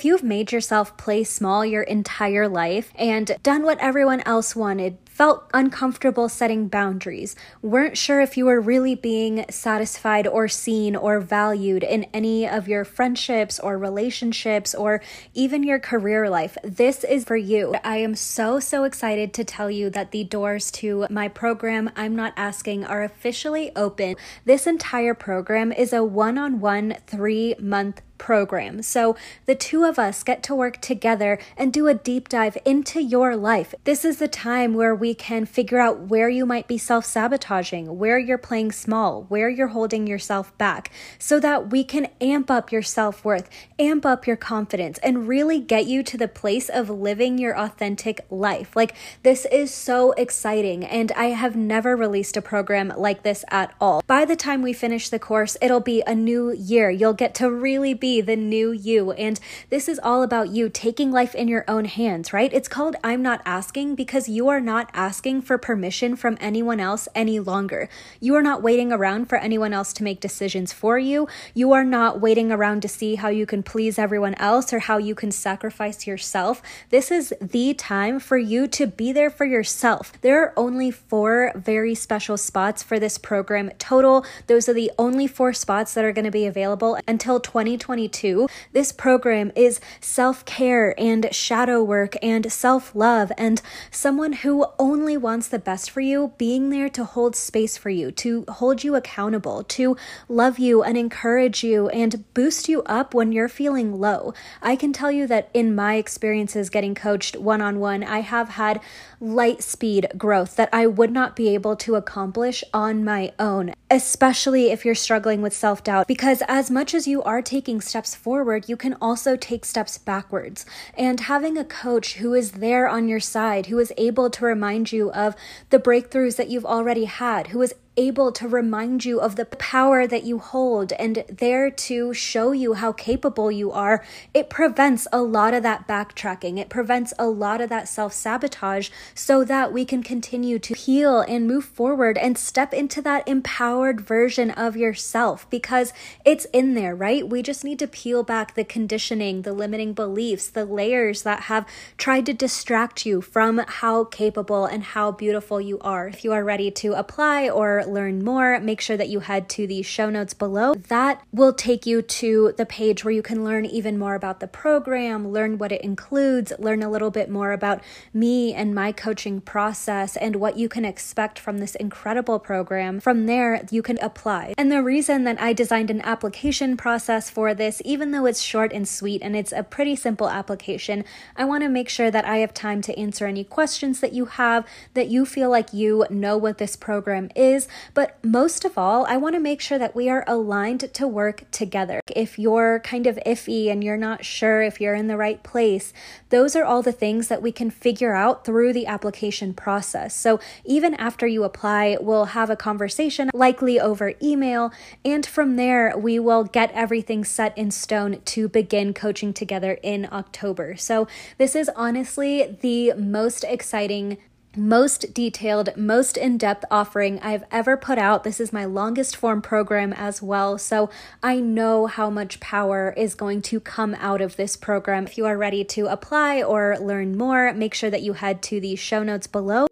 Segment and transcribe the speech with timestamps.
[0.00, 4.96] If you've made yourself play small your entire life and done what everyone else wanted,
[5.20, 11.20] felt uncomfortable setting boundaries, weren't sure if you were really being satisfied or seen or
[11.20, 15.02] valued in any of your friendships or relationships or
[15.34, 17.74] even your career life, this is for you.
[17.84, 22.16] I am so, so excited to tell you that the doors to my program, I'm
[22.16, 24.16] Not Asking, are officially open.
[24.46, 28.82] This entire program is a one on one three month program.
[28.82, 29.16] So
[29.46, 33.34] the two of us get to work together and do a deep dive into your
[33.34, 33.74] life.
[33.84, 37.98] This is the time where we can figure out where you might be self sabotaging,
[37.98, 42.72] where you're playing small, where you're holding yourself back, so that we can amp up
[42.72, 46.90] your self worth, amp up your confidence, and really get you to the place of
[46.90, 48.74] living your authentic life.
[48.74, 53.74] Like, this is so exciting, and I have never released a program like this at
[53.80, 54.02] all.
[54.06, 56.90] By the time we finish the course, it'll be a new year.
[56.90, 59.12] You'll get to really be the new you.
[59.12, 59.38] And
[59.68, 62.52] this is all about you taking life in your own hands, right?
[62.52, 67.08] It's called I'm Not Asking because you are not asking for permission from anyone else
[67.14, 67.88] any longer.
[68.20, 71.26] You are not waiting around for anyone else to make decisions for you.
[71.54, 74.98] You are not waiting around to see how you can please everyone else or how
[74.98, 76.60] you can sacrifice yourself.
[76.90, 80.12] This is the time for you to be there for yourself.
[80.20, 84.26] There are only four very special spots for this program total.
[84.48, 88.48] Those are the only four spots that are going to be available until 2022.
[88.72, 94.89] This program is self care and shadow work and self love, and someone who only
[94.98, 98.96] wants the best for you being there to hold space for you, to hold you
[98.96, 99.96] accountable, to
[100.28, 104.34] love you and encourage you and boost you up when you're feeling low.
[104.60, 108.50] I can tell you that in my experiences getting coached one on one, I have
[108.50, 108.80] had
[109.20, 114.70] light speed growth that I would not be able to accomplish on my own, especially
[114.70, 116.08] if you're struggling with self doubt.
[116.08, 120.66] Because as much as you are taking steps forward, you can also take steps backwards.
[120.94, 124.69] And having a coach who is there on your side, who is able to remind
[124.92, 125.34] you of
[125.70, 130.06] the breakthroughs that you've already had, who is able to remind you of the power
[130.06, 134.02] that you hold and there to show you how capable you are,
[134.32, 136.58] it prevents a lot of that backtracking.
[136.58, 141.20] It prevents a lot of that self sabotage so that we can continue to heal
[141.20, 145.92] and move forward and step into that empowered version of yourself because
[146.24, 147.28] it's in there, right?
[147.28, 151.66] We just need to peel back the conditioning, the limiting beliefs, the layers that have
[151.98, 156.08] tried to distract you from how capable and how beautiful you are.
[156.08, 159.66] If you are ready to apply or learn more, make sure that you head to
[159.66, 160.74] the show notes below.
[160.74, 164.46] That will take you to the page where you can learn even more about the
[164.46, 169.40] program, learn what it includes, learn a little bit more about me and my coaching
[169.40, 173.00] process and what you can expect from this incredible program.
[173.00, 174.54] From there, you can apply.
[174.56, 178.72] And the reason that I designed an application process for this, even though it's short
[178.72, 181.04] and sweet and it's a pretty simple application,
[181.36, 184.26] I want to make sure that I have time to answer any questions that you
[184.26, 189.06] have, that you feel like you know what this program is, but most of all,
[189.06, 192.00] I want to make sure that we are aligned to work together.
[192.14, 195.92] If you're kind of iffy and you're not sure if you're in the right place,
[196.30, 200.14] those are all the things that we can figure out through the application process.
[200.14, 204.72] So even after you apply, we'll have a conversation, likely over email,
[205.04, 210.08] and from there, we will get everything set in stone to begin coaching together in
[210.10, 210.76] October.
[210.76, 211.06] So
[211.38, 214.18] this is honestly the most exciting
[214.56, 218.24] most detailed, most in depth offering I've ever put out.
[218.24, 220.58] This is my longest form program as well.
[220.58, 220.90] So
[221.22, 225.06] I know how much power is going to come out of this program.
[225.06, 228.60] If you are ready to apply or learn more, make sure that you head to
[228.60, 229.66] the show notes below.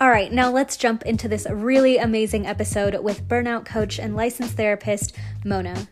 [0.00, 4.56] All right, now let's jump into this really amazing episode with burnout coach and licensed
[4.56, 5.88] therapist Mona.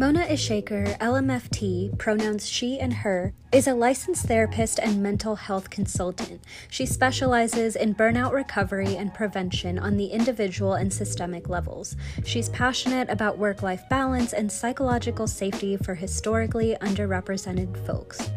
[0.00, 6.40] Mona Eshaiker, LMFT, pronouns she and her, is a licensed therapist and mental health consultant.
[6.70, 11.96] She specializes in burnout recovery and prevention on the individual and systemic levels.
[12.24, 18.30] She's passionate about work life balance and psychological safety for historically underrepresented folks.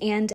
[0.00, 0.32] And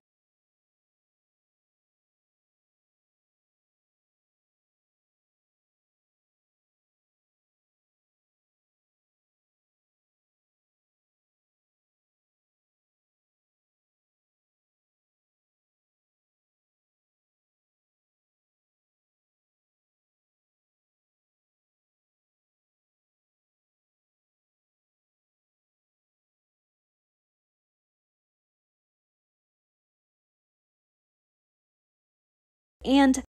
[32.86, 33.24] and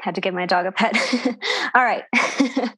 [0.00, 0.96] had to give my dog a pet.
[1.74, 2.04] All right.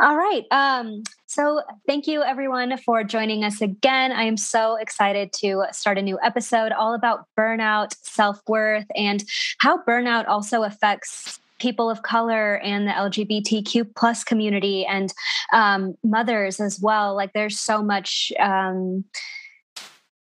[0.00, 0.44] All right.
[0.50, 4.12] Um, so, thank you everyone for joining us again.
[4.12, 9.24] I am so excited to start a new episode all about burnout, self worth, and
[9.58, 15.12] how burnout also affects people of color and the LGBTQ plus community and
[15.52, 17.14] um, mothers as well.
[17.14, 19.04] Like there's so much um,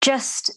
[0.02, 0.52] just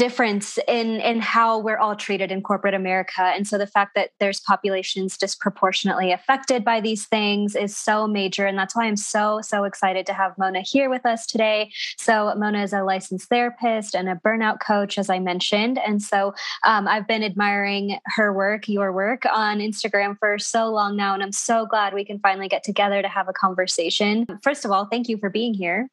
[0.00, 3.20] difference in in how we're all treated in corporate America.
[3.20, 8.46] And so the fact that there's populations disproportionately affected by these things is so major.
[8.46, 11.70] And that's why I'm so, so excited to have Mona here with us today.
[11.98, 15.78] So Mona is a licensed therapist and a burnout coach, as I mentioned.
[15.78, 16.32] And so
[16.64, 21.12] um, I've been admiring her work, your work on Instagram for so long now.
[21.12, 24.24] And I'm so glad we can finally get together to have a conversation.
[24.42, 25.90] First of all, thank you for being here.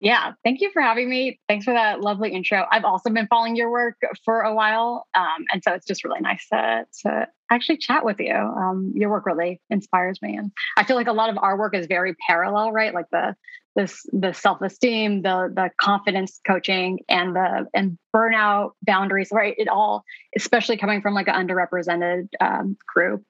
[0.00, 1.38] Yeah, thank you for having me.
[1.46, 2.64] Thanks for that lovely intro.
[2.72, 6.20] I've also been following your work for a while, um, and so it's just really
[6.20, 8.34] nice to to actually chat with you.
[8.34, 11.76] Um, your work really inspires me, and I feel like a lot of our work
[11.76, 12.94] is very parallel, right?
[12.94, 13.36] Like the
[13.76, 19.54] this the self esteem, the the confidence coaching, and the and burnout boundaries, right?
[19.58, 23.22] It all, especially coming from like an underrepresented um, group,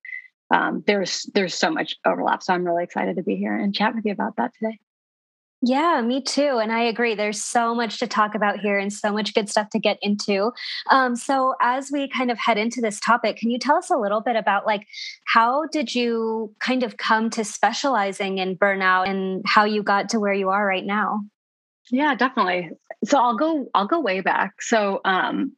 [0.53, 2.45] um, there's there's so much overlap.
[2.45, 4.79] So I'm really excited to be here and chat with you about that today.
[5.63, 6.59] Yeah, me too.
[6.63, 7.15] And I agree.
[7.15, 10.53] There's so much to talk about here and so much good stuff to get into.
[10.91, 13.97] Um, so, as we kind of head into this topic, can you tell us a
[13.97, 14.87] little bit about like
[15.27, 20.21] how did you kind of come to specializing in burnout and how you got to
[20.21, 21.21] where you are right now?
[21.91, 22.71] Yeah, definitely.
[23.05, 23.67] So I'll go.
[23.75, 24.63] I'll go way back.
[24.63, 25.53] So, um,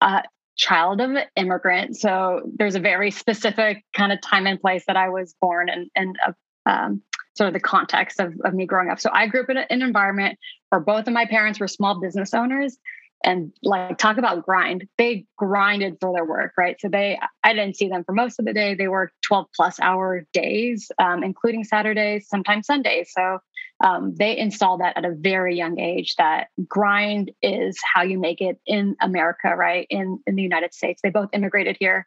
[0.00, 0.22] uh,
[0.56, 1.96] child of an immigrant.
[1.96, 5.90] So there's a very specific kind of time and place that I was born and
[5.96, 6.32] and uh,
[6.66, 7.02] um,
[7.36, 9.00] sort of the context of, of me growing up.
[9.00, 10.38] So I grew up in a, an environment
[10.70, 12.76] where both of my parents were small business owners
[13.22, 14.86] and like talk about grind.
[14.98, 16.80] They grinded for their work right?
[16.80, 18.74] So they i didn't see them for most of the day.
[18.74, 23.10] They worked 12 plus hour days um, including saturdays sometimes sundays.
[23.12, 23.38] So
[23.82, 28.40] um, they installed that at a very young age that grind is how you make
[28.40, 29.86] it in america right?
[29.90, 31.00] In in the united states.
[31.02, 32.06] They both immigrated here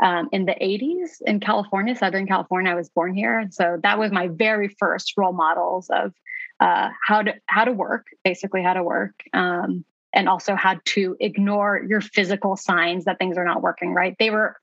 [0.00, 2.72] um, in the 80s in California, Southern California.
[2.72, 3.38] I was born here.
[3.38, 6.12] And so that was my very first role models of
[6.60, 9.14] uh, how to how to work, basically how to work.
[9.32, 9.84] Um,
[10.14, 14.16] and also how to ignore your physical signs that things are not working right.
[14.18, 14.56] They were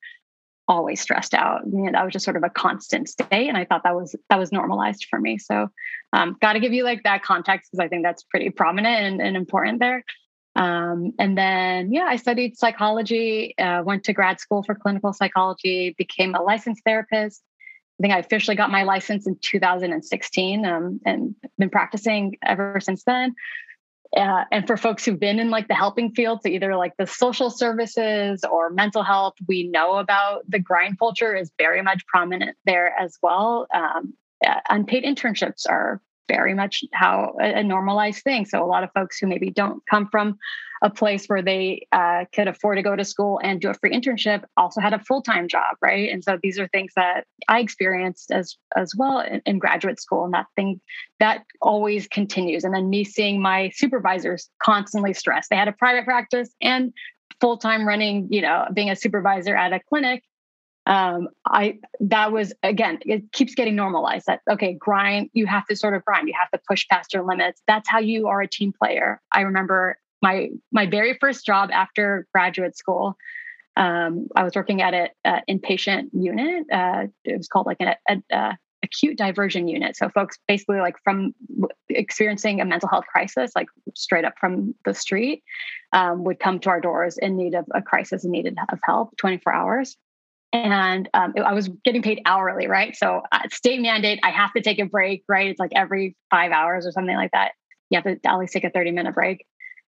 [0.67, 1.61] always stressed out.
[1.65, 3.47] You know, that was just sort of a constant state.
[3.47, 5.37] And I thought that was that was normalized for me.
[5.37, 5.69] So
[6.13, 9.21] um, got to give you like that context because I think that's pretty prominent and,
[9.21, 10.03] and important there.
[10.55, 15.95] Um, and then, yeah, I studied psychology, uh, went to grad school for clinical psychology,
[15.97, 17.43] became a licensed therapist.
[17.99, 23.03] I think I officially got my license in 2016 um, and been practicing ever since
[23.03, 23.35] then.
[24.15, 27.07] Uh, and for folks who've been in like the helping field, so either like the
[27.07, 32.55] social services or mental health, we know about the grind culture is very much prominent
[32.65, 33.67] there as well.
[33.73, 34.13] Um,
[34.45, 38.45] uh, unpaid internships are very much how a, a, normalized thing.
[38.45, 40.37] So a lot of folks who maybe don't come from
[40.81, 43.91] a place where they uh, could afford to go to school and do a free
[43.91, 46.09] internship also had a full time job, right?
[46.11, 50.25] And so these are things that I experienced as as well in, in graduate school,
[50.25, 50.81] and that thing
[51.19, 52.63] that always continues.
[52.63, 55.49] And then me seeing my supervisors constantly stressed.
[55.49, 56.93] They had a private practice and
[57.39, 60.23] full time running, you know, being a supervisor at a clinic
[60.85, 65.75] um, I that was again, it keeps getting normalized that okay, grind, you have to
[65.75, 67.61] sort of grind, you have to push past your limits.
[67.67, 69.21] That's how you are a team player.
[69.31, 73.17] I remember my my very first job after graduate school.
[73.77, 74.93] Um, I was working at
[75.25, 76.65] an inpatient unit.
[76.71, 79.97] Uh, it was called like an a, a, acute diversion unit.
[79.97, 81.33] So folks basically like from
[81.89, 85.43] experiencing a mental health crisis, like straight up from the street,
[85.91, 89.17] um, would come to our doors in need of a crisis and needed of help
[89.17, 89.97] 24 hours
[90.55, 92.95] and um, I was getting paid hourly, right?
[92.95, 95.49] So uh, state mandate, I have to take a break, right?
[95.49, 97.51] It's like every five hours or something like that.
[97.89, 99.45] You have to at least take a 30 minute break.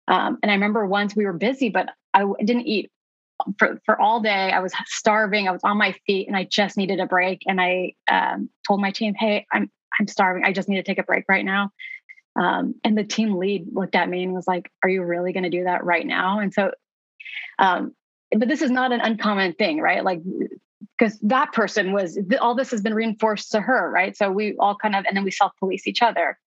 [0.08, 2.92] Um, and I remember once we were busy, but I didn't eat
[3.58, 4.52] for, for all day.
[4.52, 5.48] I was starving.
[5.48, 7.42] I was on my feet and I just needed a break.
[7.46, 10.44] And I um, told my team, hey, I'm, I'm starving.
[10.46, 11.72] I just need to take a break right now.
[12.38, 15.44] Um, and the team lead looked at me and was like, Are you really going
[15.44, 16.40] to do that right now?
[16.40, 16.72] And so,
[17.60, 17.94] um,
[18.32, 20.04] but this is not an uncommon thing, right?
[20.04, 20.22] Like,
[20.98, 24.16] because that person was all this has been reinforced to her, right?
[24.16, 26.38] So we all kind of, and then we self police each other.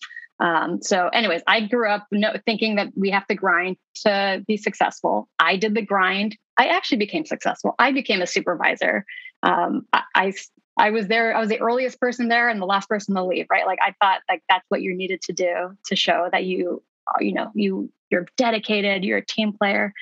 [0.40, 4.56] Um, so, anyways, I grew up no, thinking that we have to grind to be
[4.56, 5.28] successful.
[5.38, 6.36] I did the grind.
[6.56, 7.74] I actually became successful.
[7.78, 9.04] I became a supervisor.
[9.42, 10.32] Um, I, I,
[10.76, 11.36] I was there.
[11.36, 13.46] I was the earliest person there and the last person to leave.
[13.50, 13.66] Right?
[13.66, 16.82] Like I thought, like that's what you needed to do to show that you,
[17.20, 19.04] you know, you you're dedicated.
[19.04, 19.92] You're a team player.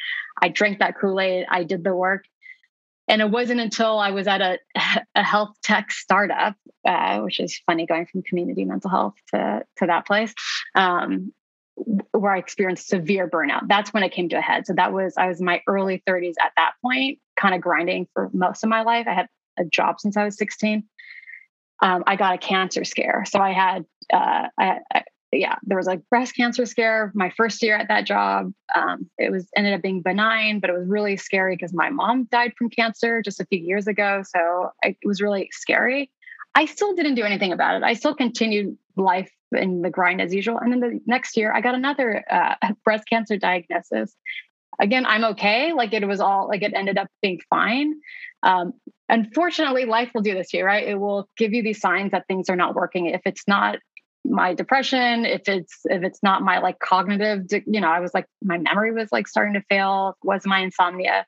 [0.40, 1.46] I drank that Kool Aid.
[1.48, 2.24] I did the work.
[3.08, 4.58] And it wasn't until I was at a,
[5.14, 9.86] a health tech startup, uh, which is funny going from community mental health to, to
[9.86, 10.34] that place,
[10.74, 11.32] um,
[12.12, 13.68] where I experienced severe burnout.
[13.68, 14.66] That's when it came to a head.
[14.66, 18.08] So that was, I was in my early 30s at that point, kind of grinding
[18.12, 19.06] for most of my life.
[19.06, 20.84] I had a job since I was 16.
[21.82, 23.24] Um, I got a cancer scare.
[23.26, 27.62] So I had, uh, I, I, yeah, there was a breast cancer scare my first
[27.62, 28.52] year at that job.
[28.74, 32.24] Um, it was ended up being benign, but it was really scary because my mom
[32.30, 34.22] died from cancer just a few years ago.
[34.24, 36.10] So it was really scary.
[36.54, 37.82] I still didn't do anything about it.
[37.82, 40.58] I still continued life in the grind as usual.
[40.58, 44.14] And then the next year, I got another uh, breast cancer diagnosis.
[44.78, 45.72] Again, I'm okay.
[45.72, 47.94] Like it was all like it ended up being fine.
[48.42, 48.74] Um,
[49.08, 50.86] unfortunately, life will do this to you, right?
[50.86, 53.06] It will give you these signs that things are not working.
[53.06, 53.78] If it's not
[54.30, 58.26] my depression if it's if it's not my like cognitive you know i was like
[58.42, 61.26] my memory was like starting to fail was my insomnia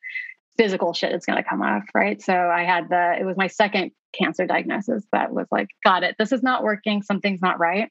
[0.58, 2.20] physical shit is going to come off right?
[2.20, 6.16] So i had the it was my second cancer diagnosis that was like got it.
[6.18, 7.90] This is not working something's not right.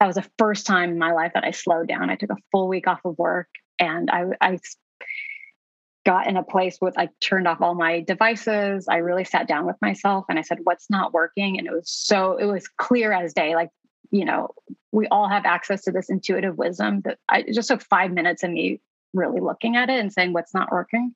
[0.00, 2.10] That was the first time in my life that i slowed down.
[2.10, 4.58] I took a full week off of work and i i
[6.06, 8.86] got in a place with I turned off all my devices.
[8.88, 11.58] I really sat down with myself and I said, what's not working?
[11.58, 13.56] And it was so, it was clear as day.
[13.56, 13.70] Like,
[14.12, 14.50] you know,
[14.92, 18.52] we all have access to this intuitive wisdom that I just took five minutes of
[18.52, 18.80] me
[19.14, 21.12] really looking at it and saying what's not working.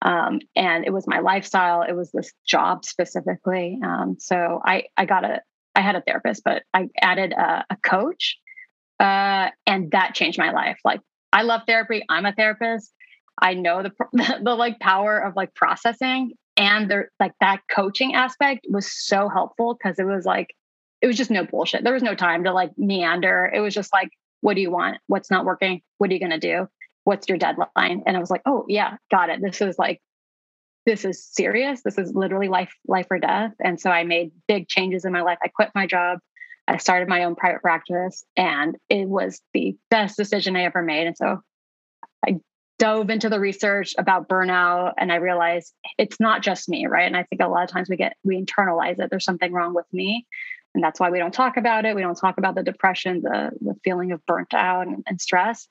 [0.00, 1.82] Um, and it was my lifestyle.
[1.82, 3.78] It was this job specifically.
[3.84, 5.42] Um, so I, I got a,
[5.76, 8.38] I had a therapist, but I added a, a coach,
[8.98, 10.78] uh, and that changed my life.
[10.84, 11.00] Like
[11.32, 12.02] I love therapy.
[12.08, 12.92] I'm a therapist.
[13.40, 18.14] I know the, the, the like power of like processing and there like that coaching
[18.14, 20.54] aspect was so helpful because it was like
[21.00, 21.82] it was just no bullshit.
[21.82, 23.50] There was no time to like meander.
[23.52, 24.98] It was just like, what do you want?
[25.08, 25.82] What's not working?
[25.98, 26.68] What are you gonna do?
[27.04, 28.02] What's your deadline?
[28.06, 29.40] And I was like, oh yeah, got it.
[29.42, 30.00] This is like
[30.84, 31.82] this is serious.
[31.82, 33.52] This is literally life, life or death.
[33.60, 35.38] And so I made big changes in my life.
[35.42, 36.18] I quit my job.
[36.66, 41.06] I started my own private practice and it was the best decision I ever made.
[41.06, 41.40] And so
[42.26, 42.40] I
[42.78, 47.06] dove into the research about burnout and I realized it's not just me, right?
[47.06, 49.10] And I think a lot of times we get we internalize it.
[49.10, 50.26] There's something wrong with me.
[50.74, 51.94] And that's why we don't talk about it.
[51.94, 55.68] We don't talk about the depression, the the feeling of burnt out and, and stress.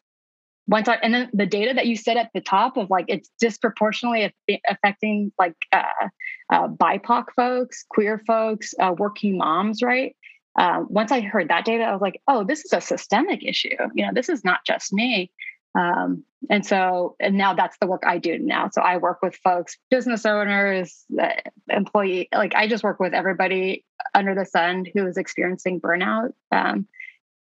[0.67, 3.29] Once I, and then the data that you said at the top of like it's
[3.39, 4.33] disproportionately
[4.69, 6.07] affecting like uh,
[6.51, 10.15] uh, BIPOC folks, queer folks, uh, working moms, right?
[10.57, 13.75] Uh, once I heard that data, I was like, oh, this is a systemic issue.
[13.95, 15.31] You know, this is not just me.
[15.77, 18.69] Um, and so, and now that's the work I do now.
[18.71, 21.29] So I work with folks, business owners, uh,
[21.69, 26.31] employee, like I just work with everybody under the sun who is experiencing burnout.
[26.51, 26.87] Um,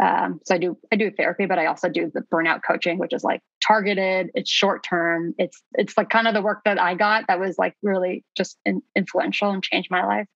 [0.03, 3.13] um, so I do I do therapy, but I also do the burnout coaching, which
[3.13, 4.31] is like targeted.
[4.35, 5.35] It's short term.
[5.39, 8.59] It's it's like kind of the work that I got that was like really just
[8.65, 10.27] in, influential and changed my life.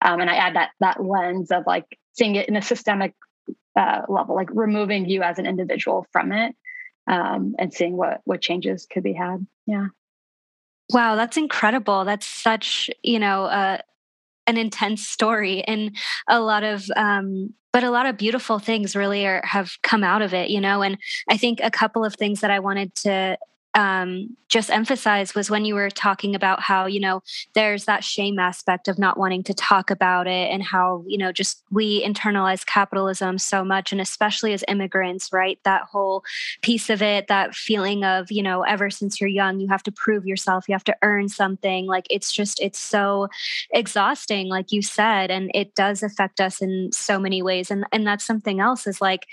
[0.00, 3.14] Um, and I add that that lens of like seeing it in a systemic
[3.74, 6.54] uh, level, like removing you as an individual from it
[7.06, 9.46] um, and seeing what what changes could be had.
[9.66, 9.88] Yeah.
[10.90, 12.04] Wow, that's incredible.
[12.04, 13.78] That's such you know uh,
[14.46, 15.96] an intense story, and
[16.28, 20.22] a lot of um, but a lot of beautiful things really are, have come out
[20.22, 20.50] of it.
[20.50, 23.36] You know, and I think a couple of things that I wanted to
[23.76, 27.22] um, just emphasize was when you were talking about how you know
[27.54, 31.30] there's that shame aspect of not wanting to talk about it and how you know
[31.30, 35.58] just we internalize capitalism so much and especially as immigrants right?
[35.64, 36.24] That whole
[36.62, 39.92] piece of it that feeling of you know ever since you're young you have to
[39.92, 41.86] prove yourself you have to earn something.
[41.86, 43.28] Like it's just it's so
[43.70, 47.70] exhausting like you said and it does affect us in so many ways.
[47.70, 49.26] And and that's something else is like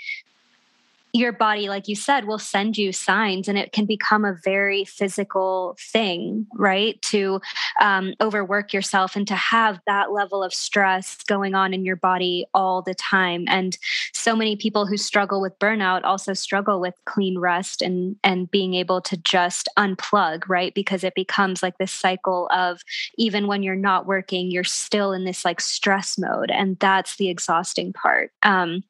[1.14, 4.84] your body, like you said, will send you signs and it can become a very
[4.84, 7.00] physical thing, right?
[7.02, 7.40] To
[7.80, 12.46] um, overwork yourself and to have that level of stress going on in your body
[12.52, 13.44] all the time.
[13.46, 13.78] And
[14.12, 18.74] so many people who struggle with burnout also struggle with clean rest and, and being
[18.74, 20.74] able to just unplug, right?
[20.74, 22.82] Because it becomes like this cycle of
[23.18, 26.50] even when you're not working, you're still in this like stress mode.
[26.50, 28.32] And that's the exhausting part.
[28.42, 28.82] Um,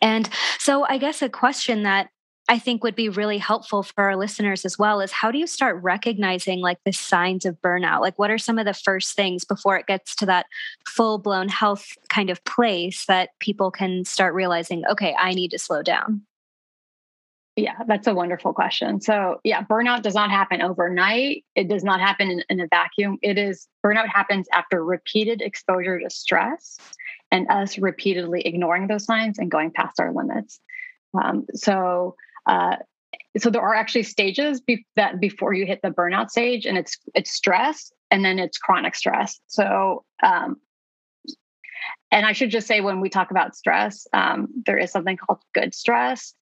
[0.00, 2.08] and so, I guess a question that
[2.48, 5.46] I think would be really helpful for our listeners as well is how do you
[5.46, 8.00] start recognizing like the signs of burnout?
[8.00, 10.46] Like, what are some of the first things before it gets to that
[10.86, 15.58] full blown health kind of place that people can start realizing, okay, I need to
[15.58, 16.22] slow down?
[17.56, 19.00] Yeah, that's a wonderful question.
[19.00, 21.44] So, yeah, burnout does not happen overnight.
[21.54, 23.16] It does not happen in, in a vacuum.
[23.22, 26.78] It is burnout happens after repeated exposure to stress
[27.34, 30.60] and us repeatedly ignoring those signs and going past our limits.
[31.20, 32.14] Um, so,
[32.46, 32.76] uh,
[33.36, 36.96] so there are actually stages be- that before you hit the burnout stage, and it's
[37.12, 39.40] it's stress, and then it's chronic stress.
[39.48, 40.58] So, um,
[42.12, 45.40] and I should just say when we talk about stress, um, there is something called
[45.54, 46.34] good stress.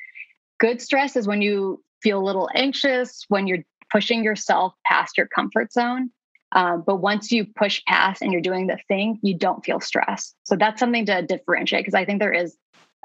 [0.59, 5.27] Good stress is when you feel a little anxious, when you're pushing yourself past your
[5.27, 6.11] comfort zone.
[6.53, 10.33] Um, but once you push past and you're doing the thing, you don't feel stress.
[10.43, 12.57] So that's something to differentiate because I think there is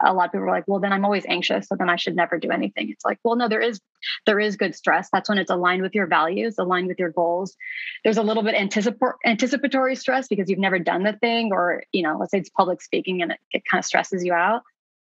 [0.05, 2.17] a lot of people are like, well, then I'm always anxious, so then I should
[2.17, 2.91] never do anything.
[2.91, 3.81] It's like, well, no, there is
[4.27, 5.09] there is good stress.
[5.11, 7.57] That's when it's aligned with your values, aligned with your goals.
[8.05, 12.03] There's a little bit anticip- anticipatory stress because you've never done the thing, or you
[12.03, 14.63] know, let's say it's public speaking and it, it kind of stresses you out.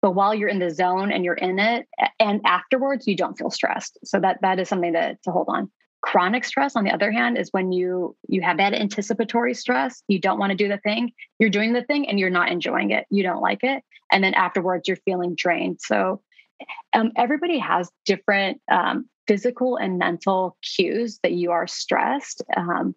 [0.02, 1.86] But while you're in the zone and you're in it,
[2.20, 3.98] and afterwards, you don't feel stressed.
[4.06, 5.70] So that that is something to to hold on.
[6.02, 10.02] Chronic stress, on the other hand, is when you you have that anticipatory stress.
[10.08, 11.12] You don't want to do the thing.
[11.40, 13.06] You're doing the thing and you're not enjoying it.
[13.10, 15.80] You don't like it, and then afterwards you're feeling drained.
[15.82, 16.22] So
[16.94, 22.42] um, everybody has different um, physical and mental cues that you are stressed.
[22.56, 22.96] Um,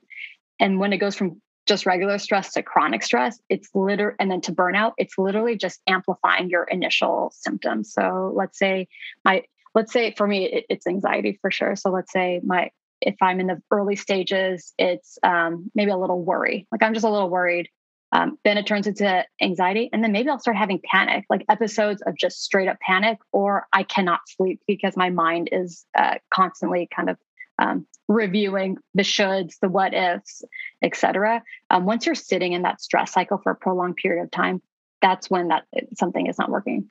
[0.59, 4.41] and when it goes from just regular stress to chronic stress, it's literally, and then
[4.43, 7.93] to burnout, it's literally just amplifying your initial symptoms.
[7.93, 8.89] So let's say
[9.25, 9.43] my,
[9.75, 11.77] let's say for me, it, it's anxiety for sure.
[11.77, 12.71] So let's say my,
[13.03, 16.67] if I'm in the early stages, it's um, maybe a little worry.
[16.73, 17.69] Like I'm just a little worried.
[18.13, 19.89] Um, then it turns into anxiety.
[19.93, 23.67] And then maybe I'll start having panic, like episodes of just straight up panic, or
[23.73, 27.17] I cannot sleep because my mind is uh, constantly kind of
[27.59, 30.43] um, reviewing the shoulds, the what ifs,
[30.83, 31.43] etc.
[31.71, 34.61] Um, once you're sitting in that stress cycle for a prolonged period of time,
[35.01, 35.65] that's when that
[35.97, 36.91] something is not working.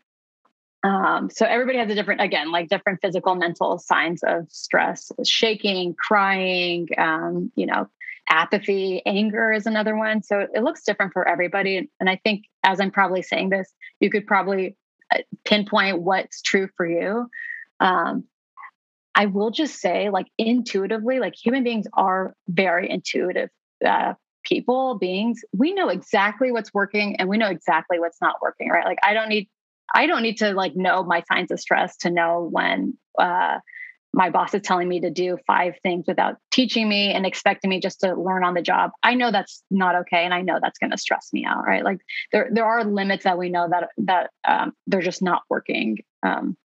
[0.84, 5.96] Um, so everybody has a different, again, like different physical, mental signs of stress: shaking,
[5.96, 7.88] crying, um, you know,
[8.30, 10.24] apathy, anger is another one.
[10.24, 11.90] So it looks different for everybody.
[12.00, 14.76] And I think, as I'm probably saying this, you could probably
[15.14, 17.28] uh, pinpoint what's true for you.
[17.80, 18.26] Um,
[19.14, 23.50] I will just say, like intuitively, like human beings are very intuitive
[23.86, 24.14] uh,
[24.44, 25.42] people, beings.
[25.54, 28.86] We know exactly what's working and we know exactly what's not working, right?
[28.86, 29.50] Like I don't need
[29.94, 33.60] I don't need to like know my signs of stress to know when uh,
[34.14, 37.80] my boss is telling me to do five things without teaching me and expecting me
[37.80, 38.92] just to learn on the job.
[39.04, 41.64] I know that's not okay, and I know that's going to stress me out.
[41.66, 41.84] Right?
[41.84, 42.00] Like
[42.32, 46.00] there, there are limits that we know that that um, they're just not working.
[46.24, 46.58] Um,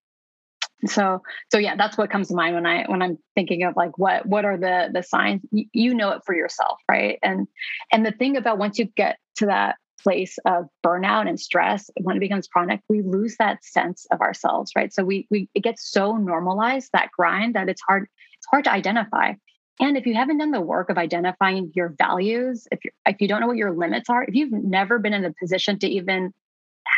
[0.84, 3.96] so, so yeah, that's what comes to mind when I when I'm thinking of like
[3.96, 5.42] what what are the the signs.
[5.50, 7.18] You, you know it for yourself, right?
[7.22, 7.46] And
[7.92, 12.16] and the thing about once you get to that place of burnout and stress when
[12.16, 14.92] it becomes chronic we lose that sense of ourselves right?
[14.92, 18.72] So we we it gets so normalized that grind that it's hard it's hard to
[18.72, 19.32] identify.
[19.80, 23.26] And if you haven't done the work of identifying your values if you if you
[23.26, 26.32] don't know what your limits are if you've never been in a position to even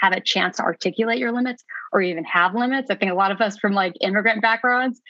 [0.03, 3.31] have a chance to articulate your limits or even have limits i think a lot
[3.31, 5.01] of us from like immigrant backgrounds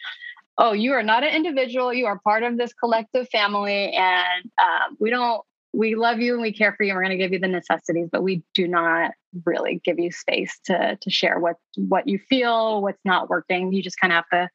[0.57, 4.97] oh you are not an individual you are part of this collective family and um,
[5.01, 7.33] we don't we love you and we care for you and we're going to give
[7.33, 9.13] you the necessities but we do not
[9.45, 13.73] really give you space to to share what what you feel what's not working.
[13.73, 14.51] You just kind of have to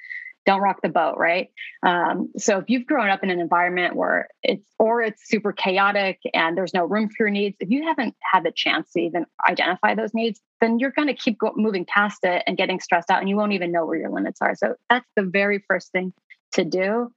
[0.46, 1.50] don't rock the boat right?
[1.84, 6.20] Um, so if you've grown up in an environment where it's or it's super chaotic
[6.34, 9.26] and there's no room for your needs if you haven't had the chance to even
[9.48, 13.10] identify those needs then you're going to keep go- moving past it and getting stressed
[13.10, 14.56] out and you won't even know where your limits are.
[14.56, 16.14] So that's the very first thing
[16.54, 17.12] to do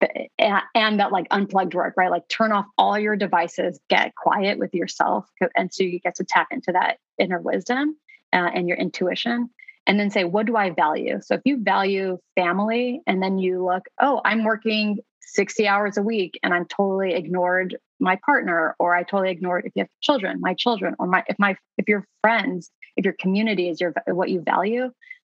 [0.00, 2.10] and that like unplugged work, right?
[2.10, 5.28] Like turn off all your devices, get quiet with yourself.
[5.56, 7.96] And so you get to tap into that inner wisdom
[8.32, 9.50] uh, and your intuition.
[9.86, 11.20] And then say, what do I value?
[11.22, 16.02] So if you value family and then you look, oh, I'm working 60 hours a
[16.02, 20.40] week and I'm totally ignored my partner, or I totally ignored if you have children,
[20.40, 24.28] my children, or my if my if your friends, if your community is your what
[24.28, 24.90] you value,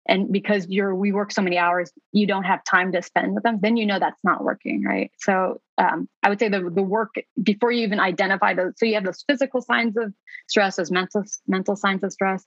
[0.06, 3.42] and because you're we work so many hours you don't have time to spend with
[3.42, 5.10] them then you know that's not working right?
[5.18, 8.94] So um, i would say the, the work before you even identify those so you
[8.94, 10.12] have those physical signs of
[10.48, 12.44] stress those mental mental signs of stress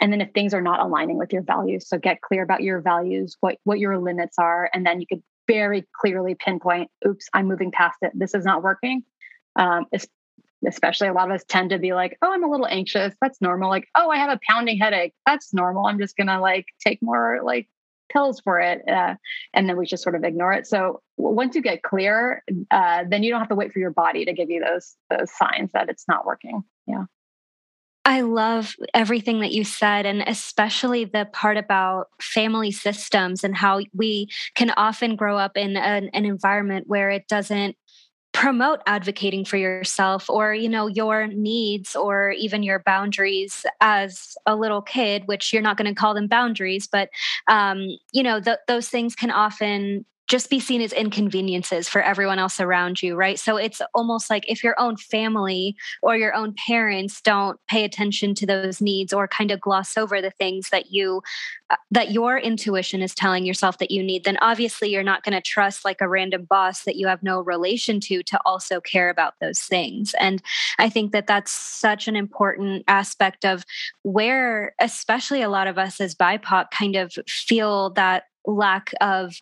[0.00, 2.80] and then if things are not aligning with your values so get clear about your
[2.80, 7.46] values what what your limits are and then you could very clearly pinpoint oops i'm
[7.46, 8.12] moving past it.
[8.14, 9.02] This is not working.
[9.56, 9.86] Um,
[10.66, 13.14] especially a lot of us tend to be like, oh, I'm a little anxious.
[13.20, 13.68] That's normal.
[13.70, 15.14] Like, oh, I have a pounding headache.
[15.26, 15.86] That's normal.
[15.86, 17.68] I'm just going to like take more like
[18.12, 18.82] pills for it.
[18.88, 19.14] Uh,
[19.54, 20.66] and then we just sort of ignore it.
[20.66, 24.24] So once you get clear, uh, then you don't have to wait for your body
[24.24, 26.62] to give you those, those signs that it's not working.
[26.86, 27.04] Yeah.
[28.04, 33.80] I love everything that you said, and especially the part about family systems and how
[33.92, 37.76] we can often grow up in an, an environment where it doesn't
[38.36, 44.54] promote advocating for yourself or you know your needs or even your boundaries as a
[44.54, 47.08] little kid which you're not going to call them boundaries but
[47.48, 52.38] um, you know th- those things can often just be seen as inconveniences for everyone
[52.38, 53.38] else around you, right?
[53.38, 58.34] So it's almost like if your own family or your own parents don't pay attention
[58.36, 61.22] to those needs or kind of gloss over the things that you
[61.70, 65.34] uh, that your intuition is telling yourself that you need, then obviously you're not going
[65.34, 69.10] to trust like a random boss that you have no relation to to also care
[69.10, 70.14] about those things.
[70.18, 70.42] And
[70.78, 73.64] I think that that's such an important aspect of
[74.02, 79.40] where especially a lot of us as BIPOC kind of feel that lack of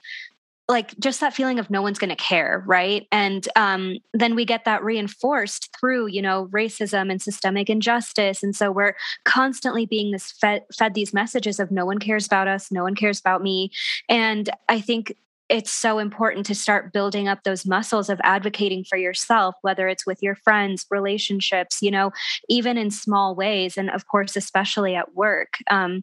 [0.68, 3.06] like just that feeling of no one's going to care right?
[3.12, 8.42] And um, then we get that reinforced through you know racism and systemic injustice.
[8.42, 8.94] And so we're
[9.24, 12.94] constantly being this fed, fed these messages of no one cares about us no one
[12.94, 13.70] cares about me.
[14.08, 15.16] And i think
[15.50, 20.06] it's so important to start building up those muscles of advocating for yourself whether it's
[20.06, 22.10] with your friends relationships you know
[22.48, 25.58] even in small ways and of course especially at work.
[25.70, 26.02] Um,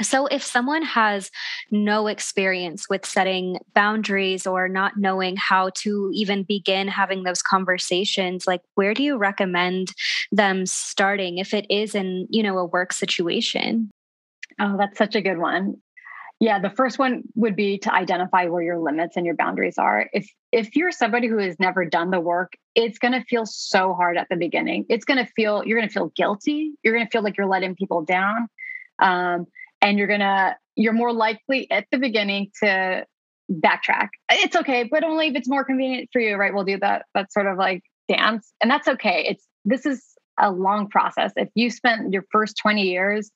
[0.00, 1.30] so, if someone has
[1.70, 8.46] no experience with setting boundaries or not knowing how to even begin having those conversations,
[8.46, 9.92] like where do you recommend
[10.30, 13.90] them starting if it is in, you know, a work situation?
[14.58, 15.76] Oh, that's such a good one.
[16.40, 20.08] Yeah, the first one would be to identify where your limits and your boundaries are.
[20.12, 23.94] If if you're somebody who has never done the work, it's going to feel so
[23.94, 24.86] hard at the beginning.
[24.88, 26.72] It's going to feel you're going to feel guilty.
[26.82, 28.48] You're going to feel like you're letting people down.
[28.98, 29.46] Um,
[29.82, 33.04] and you're gonna you're more likely at the beginning to
[33.50, 34.08] backtrack.
[34.30, 36.54] It's okay but only if it's more convenient for you right?
[36.54, 39.26] We'll do that that sort of like dance and that's okay.
[39.28, 40.04] It's this is
[40.38, 41.32] a long process.
[41.36, 43.30] If you spent your first 20 years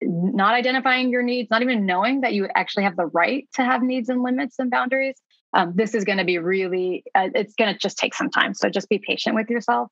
[0.00, 3.82] not identifying your needs not even knowing that you actually have the right to have
[3.82, 5.14] needs and limits and boundaries
[5.54, 8.54] um, this is going to be really uh, it's going to just take some time.
[8.54, 9.88] So just be patient with yourself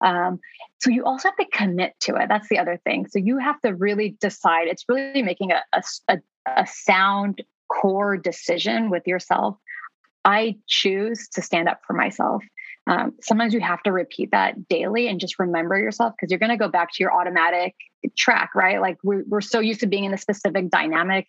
[0.00, 0.40] um,
[0.80, 2.28] so you also have to commit to it.
[2.28, 3.06] That's the other thing.
[3.08, 4.68] So you have to really decide.
[4.68, 5.62] It's really making a,
[6.08, 9.56] a, a sound core decision with yourself.
[10.24, 12.42] I choose to stand up for myself.
[12.86, 16.50] Um, sometimes you have to repeat that daily and just remember yourself because you're going
[16.50, 17.74] to go back to your automatic
[18.16, 18.80] track, right?
[18.80, 21.26] Like we're, we're so used to being in a specific dynamic,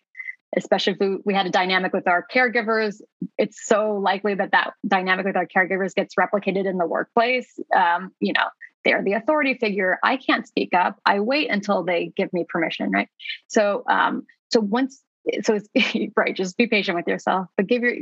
[0.56, 3.00] especially if we, we had a dynamic with our caregivers.
[3.38, 7.58] It's so likely that that dynamic with our caregivers gets replicated in the workplace.
[7.74, 8.46] Um, you know,
[8.84, 9.98] they're the authority figure.
[10.02, 10.98] I can't speak up.
[11.04, 13.08] I wait until they give me permission, right?
[13.48, 15.02] So, um, so once,
[15.42, 16.36] so it's right.
[16.36, 17.96] Just be patient with yourself, but give your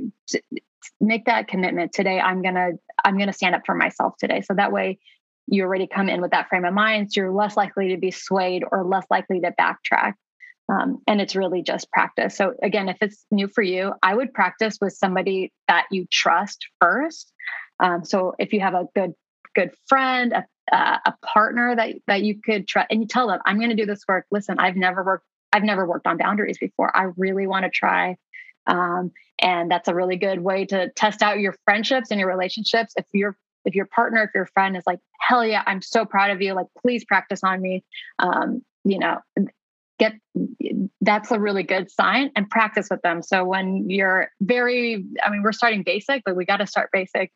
[1.00, 2.20] make that commitment today.
[2.20, 2.72] I'm gonna
[3.04, 4.42] I'm gonna stand up for myself today.
[4.42, 4.98] So that way,
[5.46, 7.12] you already come in with that frame of mind.
[7.12, 10.14] So you're less likely to be swayed or less likely to backtrack.
[10.68, 12.36] Um, and it's really just practice.
[12.36, 16.66] So again, if it's new for you, I would practice with somebody that you trust
[16.80, 17.32] first.
[17.80, 19.12] Um, so if you have a good
[19.54, 23.38] good friend, a uh, a partner that that you could try and you tell them
[23.44, 24.26] i'm going to do this work.
[24.30, 26.94] Listen i've never worked i've never worked on boundaries before.
[26.96, 28.16] I really want to try.
[28.66, 32.94] Um, and that's a really good way to test out your friendships and your relationships.
[32.96, 36.30] If your if your partner if your friend is like hell yeah i'm so proud
[36.30, 36.54] of you.
[36.54, 37.84] Like please practice on me.
[38.18, 39.18] Um, you know
[39.98, 40.14] get
[41.00, 43.22] that's a really good sign and practice with them.
[43.22, 47.32] So when you're very i mean we're starting basic but we got to start basic.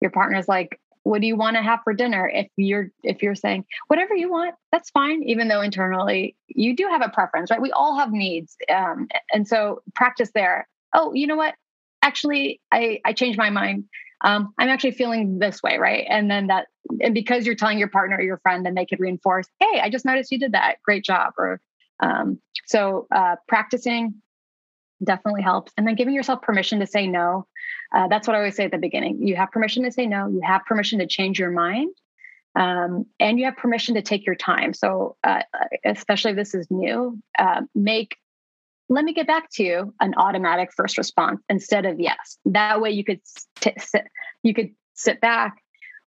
[0.00, 2.30] Your partner's like what do you want to have for dinner?
[2.32, 6.88] If you're if you're saying whatever you want that's fine even though internally you do
[6.88, 7.62] have a preference right?
[7.62, 10.68] We all have needs um, and so practice there.
[10.94, 11.54] Oh you know what?
[12.02, 13.84] Actually i i changed my mind.
[14.20, 16.06] Um, i'm actually feeling this way right?
[16.08, 16.66] And then that
[17.00, 19.88] and because you're telling your partner or your friend then they could reinforce hey i
[19.88, 20.76] just noticed you did that.
[20.84, 21.60] Great job or
[22.00, 24.14] um, so uh, practicing
[25.02, 25.72] definitely helps.
[25.76, 27.46] And then giving yourself permission to say no.
[27.94, 29.26] Uh, that's what I always say at the beginning.
[29.26, 30.28] You have permission to say no.
[30.28, 31.94] You have permission to change your mind.
[32.56, 34.72] Um, and you have permission to take your time.
[34.72, 35.42] So, uh,
[35.84, 38.16] especially if this is new, uh, make
[38.88, 42.90] let me get back to you an automatic first response instead of yes that way
[42.90, 44.06] you could sit
[44.42, 45.63] you could sit back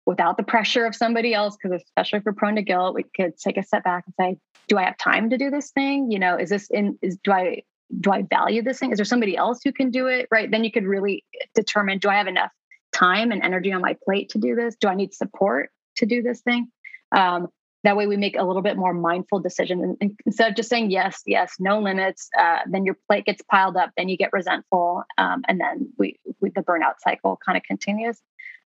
[0.08, 3.38] without the pressure of somebody else because especially if we're prone to guilt we could
[3.38, 6.12] take a step back and say do i have time to do this thing?
[6.12, 7.62] You know is this in is do i
[8.00, 8.92] do i value this thing?
[8.92, 10.28] Is there somebody else who can do it?
[10.32, 10.50] Right?
[10.52, 11.24] Then you could really
[11.56, 12.52] determine do i have enough
[12.94, 14.76] time and energy on my plate to do this?
[14.80, 16.72] Do i need support to do this thing?
[17.12, 17.48] Um,
[17.84, 20.92] that way we make a little bit more mindful decision and instead of just saying
[20.92, 25.04] yes yes no limits uh, then your plate gets piled up then you get resentful
[25.18, 28.20] um, and then we, we, the burnout cycle kind of continues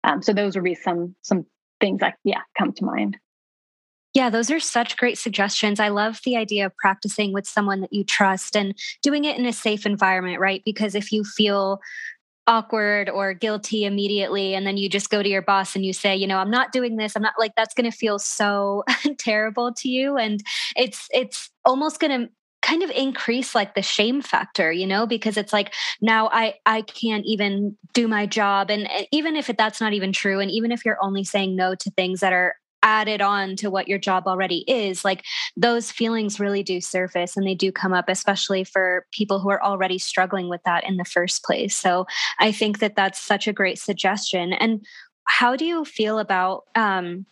[0.04, 1.46] um, so those would be some some
[1.80, 3.16] things that yeah come to mind
[4.12, 5.78] yeah, those are such great suggestions.
[5.78, 9.46] I love the idea of practicing with someone that you trust and doing it in
[9.46, 10.62] a safe environment, right?
[10.64, 11.80] Because if you feel
[12.46, 16.16] awkward or guilty immediately and then you just go to your boss and you say
[16.16, 18.82] you know i'm not doing this i'm not like that's going to feel so
[19.18, 20.42] terrible to you and
[20.74, 22.28] it's it's almost going to
[22.62, 26.82] kind of increase like the shame factor you know because it's like now i i
[26.82, 30.84] can't even do my job and even if that's not even true and even if
[30.84, 34.64] you're only saying no to things that are added on to what your job already
[34.66, 35.22] is like
[35.54, 39.62] those feelings really do surface and they do come up especially for people who are
[39.62, 42.06] already struggling with that in the first place so
[42.38, 44.84] i think that that's such a great suggestion and
[45.24, 47.24] how do you feel about um,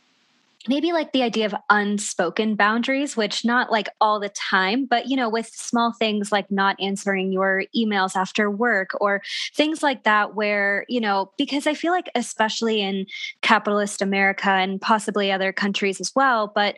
[0.68, 5.16] maybe like the idea of unspoken boundaries which not like all the time but you
[5.16, 9.22] know with small things like not answering your emails after work or
[9.54, 13.06] things like that where you know because i feel like especially in
[13.40, 16.76] capitalist america and possibly other countries as well but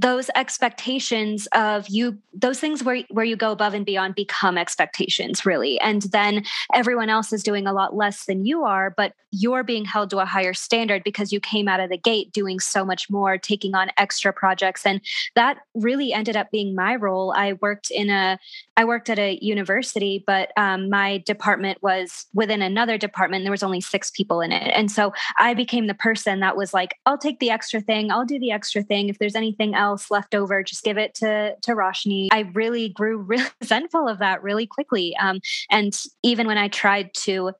[0.00, 5.44] those expectations of you those things where where you go above and beyond become expectations
[5.44, 5.78] really.
[5.80, 9.84] And then everyone else is doing a lot less than you are but you're being
[9.84, 13.08] held to a higher standard because you came out of the gate doing so much
[13.10, 14.84] more taking on extra projects.
[14.84, 15.00] And
[15.36, 17.32] that really ended up being my role.
[17.36, 18.38] I worked in a
[18.76, 23.44] i worked at a university but um, my department was within another department.
[23.44, 24.72] There was only six people in it.
[24.74, 28.10] And so i became the person that was like i'll take the extra thing.
[28.10, 29.08] I'll do the extra thing.
[29.10, 32.28] If there's anything else else left over, just give it to to Roshni.
[32.32, 33.18] I really grew
[33.60, 35.16] resentful of that really quickly.
[35.16, 37.52] Um, and even when I tried to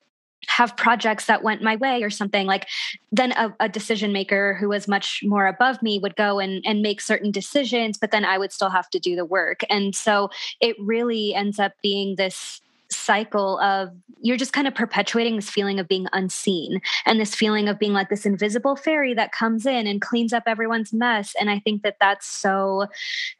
[0.48, 2.66] have projects that went my way or something like
[3.12, 6.80] then a, a, decision maker who was much more above me would go and, and
[6.80, 10.30] make certain decisions but then i would still have to do the work and so
[10.60, 12.62] it really ends up being this
[12.92, 13.90] cycle of
[14.22, 17.92] you're just kind of perpetuating this feeling of being unseen and this feeling of being
[17.92, 21.34] like this invisible fairy that comes in and cleans up everyone's mess.
[21.40, 22.86] And i think that that's so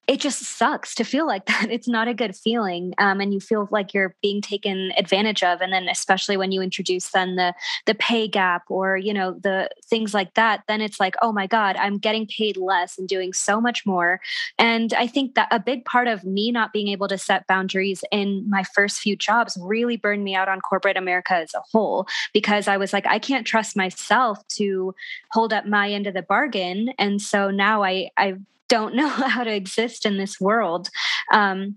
[0.06, 1.68] it just sucks to feel like that.
[1.70, 5.60] It's not a good feeling um, and you feel like you're being taken advantage of.
[5.60, 7.54] And then especially when you introduce then the
[7.86, 11.46] the pay gap or you know the things like that then it's like oh my
[11.46, 14.20] god i'm getting paid less and doing so much more.
[14.58, 18.02] And i think that a big part of me not being able to set boundaries
[18.10, 21.62] in my first few jobs jobs really burned me out on corporate America as a
[21.72, 24.94] whole because I was like, I can't trust myself to
[25.32, 26.92] hold up my end of the bargain.
[26.98, 28.34] And so now I, I
[28.68, 30.88] don't know how to exist in this world.
[31.32, 31.76] Um,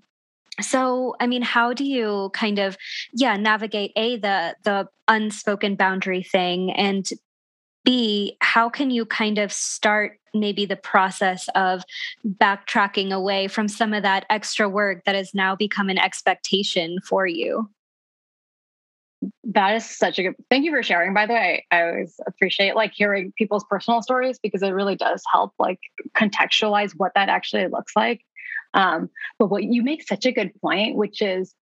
[0.61, 2.78] so i mean how do you kind of
[3.11, 7.09] yeah navigate a the the unspoken boundary thing and
[7.84, 11.84] b how can you kind of start maybe the process of
[12.25, 17.27] backtracking away from some of that extra work that has now become an expectation for
[17.27, 17.69] you?
[19.43, 21.13] That is such a good thank you for sharing.
[21.13, 25.21] By the way i always appreciate like hearing people's personal stories because it really does
[25.31, 25.79] help like
[26.15, 28.21] contextualize what that actually looks like.
[28.73, 31.53] Um, but what you make such a good point which is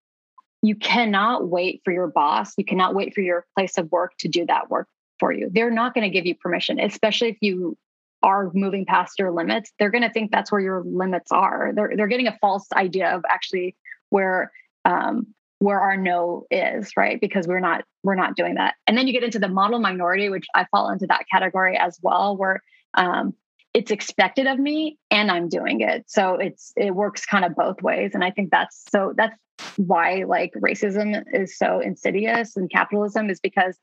[0.63, 4.27] you cannot wait for your boss you cannot wait for your place of work to
[4.27, 4.87] do that work
[5.21, 7.77] for you they're not going to give you permission especially if you
[8.23, 11.71] are moving past your limits, they're going to think that's where your limits are.
[11.73, 13.75] They're they're getting a false idea of actually
[14.09, 14.51] where
[14.85, 15.27] um,
[15.59, 17.19] where our no is, right?
[17.19, 18.75] Because we're not we're not doing that.
[18.87, 21.99] And then you get into the model minority, which I fall into that category as
[22.01, 22.61] well, where
[22.93, 23.33] um,
[23.73, 26.05] it's expected of me and I'm doing it.
[26.07, 28.11] So it's it works kind of both ways.
[28.13, 29.37] And I think that's so that's
[29.77, 33.77] why like racism is so insidious and capitalism is because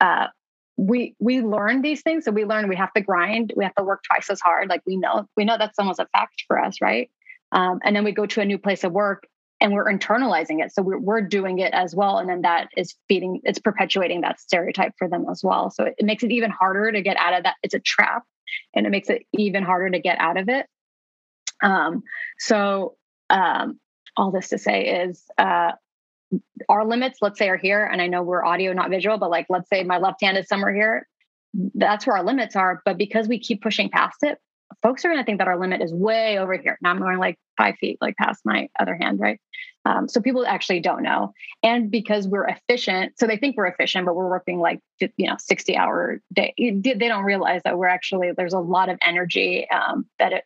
[0.00, 0.28] uh,
[0.80, 2.24] we we learn these things.
[2.24, 3.52] So we learn we have to grind.
[3.54, 4.68] We have to work twice as hard.
[4.70, 7.10] Like we know we know that's almost a fact for us right?
[7.52, 9.26] Um, and then we go to a new place of work
[9.60, 10.72] and we're internalizing it.
[10.72, 12.16] So we're, we're doing it as well.
[12.16, 15.70] And then that is feeding it's perpetuating that stereotype for them as well.
[15.70, 17.56] So it, it makes it even harder to get out of that.
[17.62, 18.22] It's a trap
[18.74, 20.66] and it makes it even harder to get out of it.
[21.62, 22.04] Um,
[22.38, 22.96] so
[23.28, 23.78] um,
[24.16, 25.72] all this to say is uh,
[26.68, 27.84] our limits, let's say, are here.
[27.84, 30.48] And I know we're audio, not visual, but like, let's say my left hand is
[30.48, 31.08] somewhere here.
[31.74, 32.82] That's where our limits are.
[32.84, 34.38] But because we keep pushing past it
[34.82, 36.78] folks are going to think that our limit is way over here.
[36.80, 39.40] Now I'm going like five feet, like past my other hand, right?
[39.84, 41.32] Um, so people actually don't know.
[41.62, 45.36] And because we're efficient, so they think we're efficient, but we're working like, you know,
[45.38, 46.54] 60 hour day.
[46.56, 50.44] They don't realize that we're actually, there's a lot of energy um, that it,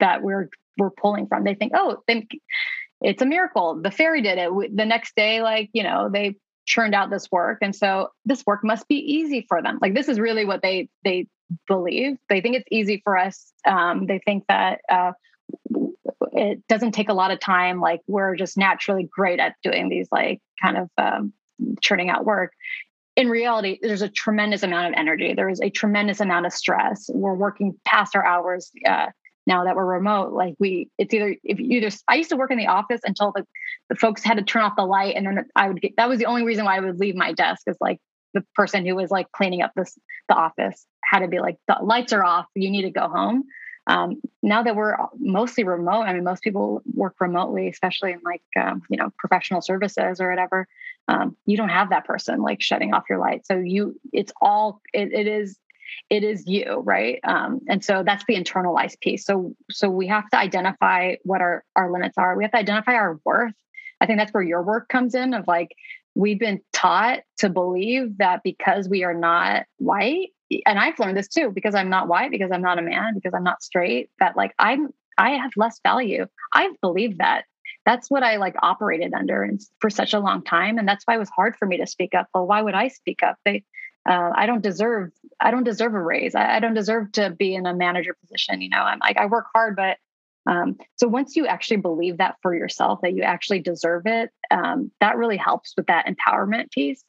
[0.00, 1.44] that we're, we're pulling from.
[1.44, 2.30] They think, oh, think
[3.04, 3.80] it's a miracle.
[3.80, 4.76] The fairy did it.
[4.76, 6.36] The next day, like, you know, they
[6.66, 7.58] churned out this work.
[7.60, 9.78] And so this work must be easy for them.
[9.82, 11.26] Like this is really what they, they
[11.68, 12.16] believe.
[12.30, 13.52] They think it's easy for us.
[13.66, 15.12] Um, they think that, uh,
[16.32, 17.80] it doesn't take a lot of time.
[17.80, 21.32] Like we're just naturally great at doing these like kind of um,
[21.80, 22.52] churning out work.
[23.14, 25.34] In reality, there's a tremendous amount of energy.
[25.34, 27.08] There is a tremendous amount of stress.
[27.12, 29.08] We're working past our hours uh,
[29.46, 30.32] now that we're remote.
[30.32, 31.94] Like we, it's either if you either.
[32.08, 33.46] I used to work in the office until the,
[33.88, 35.96] the folks had to turn off the light, and then I would get.
[35.96, 37.62] That was the only reason why I would leave my desk.
[37.66, 38.00] Is like
[38.32, 41.78] the person who was like cleaning up this the office had to be like the
[41.82, 42.46] lights are off.
[42.54, 43.44] You need to go home
[43.86, 48.42] um, now that we're mostly remote, I mean, most people work remotely, especially in like,
[48.58, 50.66] um, you know, professional services or whatever.
[51.06, 53.46] Um, you don't have that person like shutting off your light.
[53.46, 55.58] So you, it's all, it, it is,
[56.10, 57.20] it is you, right?
[57.24, 59.24] Um, and so that's the internalized piece.
[59.24, 62.36] So, so we have to identify what our, our limits are.
[62.36, 63.54] We have to identify our worth.
[64.00, 65.70] I think that's where your work comes in of like,
[66.14, 70.30] we've been taught to believe that because we are not white
[70.66, 73.34] and I've learned this too because I'm not white, because I'm not a man, because
[73.34, 76.26] I'm not straight, that like I'm I have less value.
[76.52, 77.44] I've believed that.
[77.86, 80.78] That's what I like operated under and for such a long time.
[80.78, 82.28] And that's why it was hard for me to speak up.
[82.34, 83.36] Well, why would I speak up?
[83.44, 83.64] They
[84.08, 86.34] uh, I don't deserve I don't deserve a raise.
[86.34, 88.62] I, I, don't deserve to be in a manager position.
[88.62, 89.98] You know, I'm like I work hard, but
[90.46, 94.90] um, so once you actually believe that for yourself that you actually deserve it, um,
[95.00, 97.02] that really helps with that empowerment piece.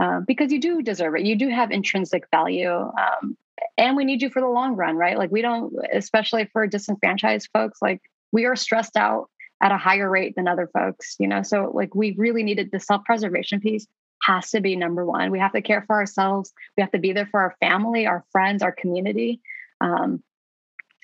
[0.00, 1.24] Uh, because you do deserve it.
[1.24, 2.72] You do have intrinsic value.
[2.72, 3.36] Um,
[3.78, 5.16] and we need you for the long run, right?
[5.16, 9.30] Like we don't, especially for disenfranchised folks, like we are stressed out
[9.62, 11.42] at a higher rate than other folks, you know?
[11.42, 13.86] So like we really needed the self-preservation piece
[14.26, 15.30] has to be number one.
[15.30, 16.52] We have to care for ourselves.
[16.76, 19.40] We have to be there for our family, our friends, our community.
[19.80, 20.22] Um,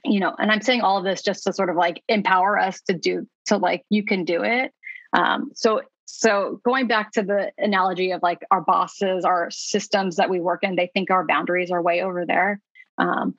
[0.05, 2.81] you know, and I'm saying all of this just to sort of like empower us
[2.83, 4.73] to do to like you can do it.
[5.13, 10.31] Um, so so going back to the analogy of like our bosses, our systems that
[10.31, 12.61] we work in, they think our boundaries are way over there.
[12.99, 13.35] Um,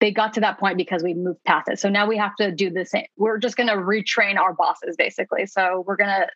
[0.00, 1.80] they got to that point because we moved past it.
[1.80, 3.06] So now we have to do the same.
[3.16, 5.46] We're just going to retrain our bosses basically.
[5.46, 6.28] So we're going to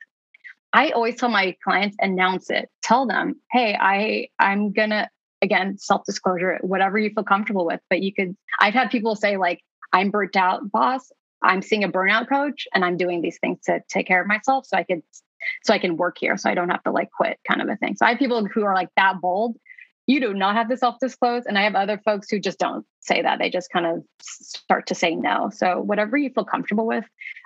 [0.73, 2.69] I always tell my clients announce it.
[2.83, 5.09] Tell them, "Hey, I I'm going to
[5.43, 9.61] again, self-disclosure, whatever you feel comfortable with, but you could I've had people say like,
[9.93, 11.11] "I'm burnt out, boss.
[11.43, 14.67] I'm seeing a burnout coach and I'm doing these things to take care of myself
[14.67, 15.03] so I could
[15.65, 17.77] so I can work here so I don't have to like quit kind of a
[17.77, 17.97] thing.
[17.97, 19.57] So I have people who are like that bold.
[20.07, 21.47] You do not have to self disclose.
[21.47, 23.39] And I have other folks who just don't say that.
[23.39, 25.51] They just kind of start to say no.
[25.53, 27.05] So whatever you feel comfortable with,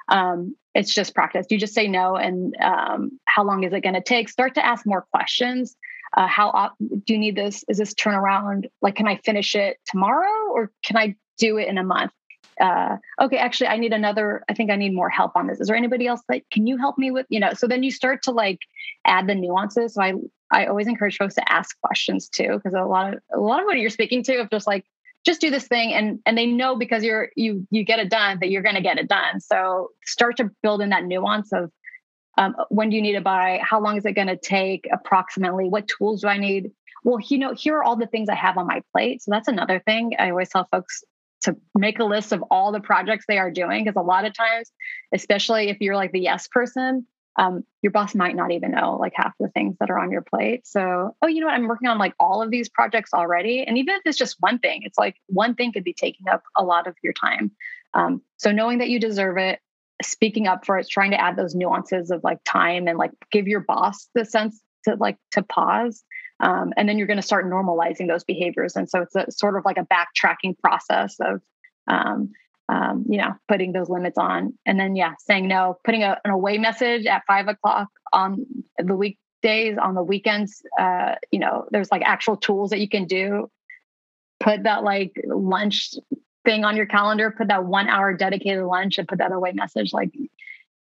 [0.09, 1.47] um, it's just practice.
[1.51, 2.17] You just say no.
[2.17, 4.29] And um, how long is it going to take?
[4.29, 5.77] Start to ask more questions.
[6.17, 7.65] Uh, how op- do you need this?
[7.69, 8.67] Is this turnaround?
[8.83, 12.13] Like, can I finish it tomorrow or can I do it in a month?
[12.61, 15.61] uh, okay, actually, I need another, I think I need more help on this.
[15.61, 17.27] Is there anybody else that can you help me with?
[17.29, 18.59] You know, so then you start to like
[19.05, 19.95] add the nuances.
[19.95, 20.15] So I,
[20.51, 23.67] I always encourage folks to ask questions too, because a lot of, a lot of
[23.67, 24.85] what you're speaking to, of just like,
[25.25, 28.39] just do this thing and and they know because you're you you get it done
[28.41, 29.41] that you're going to get it done.
[29.41, 31.71] So start to build in that nuance of
[32.37, 33.61] um, when do you need to buy?
[33.63, 35.69] How long is it going to take approximately?
[35.69, 36.73] What tools do i need?
[37.05, 39.23] Well you know here are all the things i have on my plate.
[39.23, 41.03] So that's another thing i always tell folks
[41.43, 44.33] to make a list of all the projects they are doing because a lot of
[44.33, 44.73] times
[45.13, 47.07] especially if you're like the yes person
[47.37, 50.23] um, your boss might not even know like half the things that are on your
[50.23, 50.67] plate.
[50.67, 51.55] So oh you know what?
[51.55, 53.65] I'm working on like all of these projects already.
[53.65, 56.43] And even if it's just one thing it's like one thing could be taking up
[56.57, 57.51] a lot of your time.
[57.95, 59.61] Um, so knowing that you deserve it
[60.03, 63.47] speaking up for it trying to add those nuances of like time and like give
[63.47, 66.05] your boss the sense to like to pause
[66.41, 68.77] um, and then you're going to start normalizing those behaviors.
[68.77, 71.41] And so it's a sort of like a backtracking process of,
[71.87, 72.33] um,
[72.69, 74.55] um, you know, putting those limits on.
[74.67, 78.47] And then, yeah, saying no, putting a, an away message at five o'clock on
[78.79, 80.63] the weekdays, on the weekends.
[80.79, 83.51] Uh, you know, there's like actual tools that you can do.
[84.41, 85.95] Put that like lunch
[86.45, 89.93] thing on your calendar, put that one hour dedicated lunch and put that away message
[89.93, 90.11] like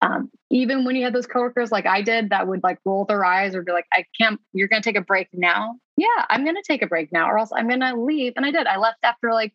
[0.03, 3.25] um, even when you had those coworkers like I did that would like roll their
[3.25, 5.77] eyes or be like, I can't, you're going to take a break now.
[5.97, 8.33] Yeah, I'm going to take a break now or else I'm going to leave.
[8.37, 8.67] And I did.
[8.67, 9.55] I left after like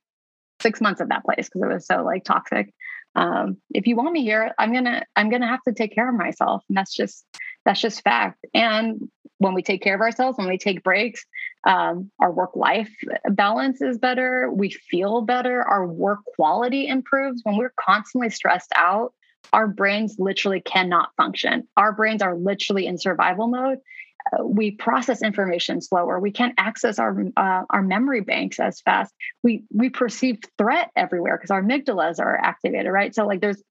[0.61, 2.73] six months of that place because it was so like toxic.
[3.15, 6.15] Um, if you want me here, I'm to, I'm to have to take care of
[6.15, 6.63] myself.
[6.69, 7.25] And that's just,
[7.65, 8.45] that's just fact.
[8.53, 11.25] And when we take care of ourselves, when we take breaks,
[11.65, 12.93] Um, our work life
[13.29, 14.49] balance is better.
[14.49, 15.61] We feel better.
[15.63, 17.41] Our work quality improves.
[17.43, 19.13] When we're constantly stressed out,
[19.51, 21.67] our brains literally cannot function.
[21.75, 23.79] Our brains are literally in survival mode.
[24.43, 26.19] We process information slower.
[26.19, 29.13] We can't access our uh, our memory banks as fast.
[29.43, 33.13] We we perceive threat everywhere because our amygdalas are activated, right?
[33.13, 33.61] So like there's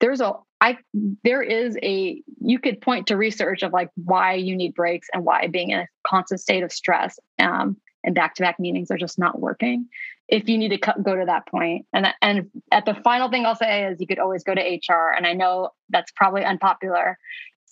[0.00, 0.78] there's a I
[1.22, 5.24] there is a you could point to research of like why you need breaks and
[5.24, 8.96] why being in a constant state of stress um, and back to back meetings are
[8.96, 9.88] just not working.
[10.28, 13.56] If you need to go to that point, and and at the final thing I'll
[13.56, 17.18] say is you could always go to HR, and I know that's probably unpopular.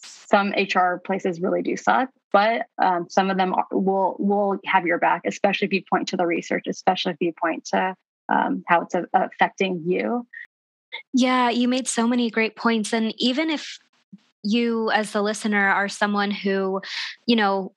[0.03, 4.86] Some HR places really do suck, but um, some of them are, will will have
[4.86, 7.94] your back, especially if you point to the research, especially if you point to
[8.28, 10.26] um, how it's a, affecting you.
[11.12, 12.92] Yeah, you made so many great points.
[12.92, 13.78] And even if
[14.42, 16.80] you, as the listener, are someone who,
[17.26, 17.72] you know,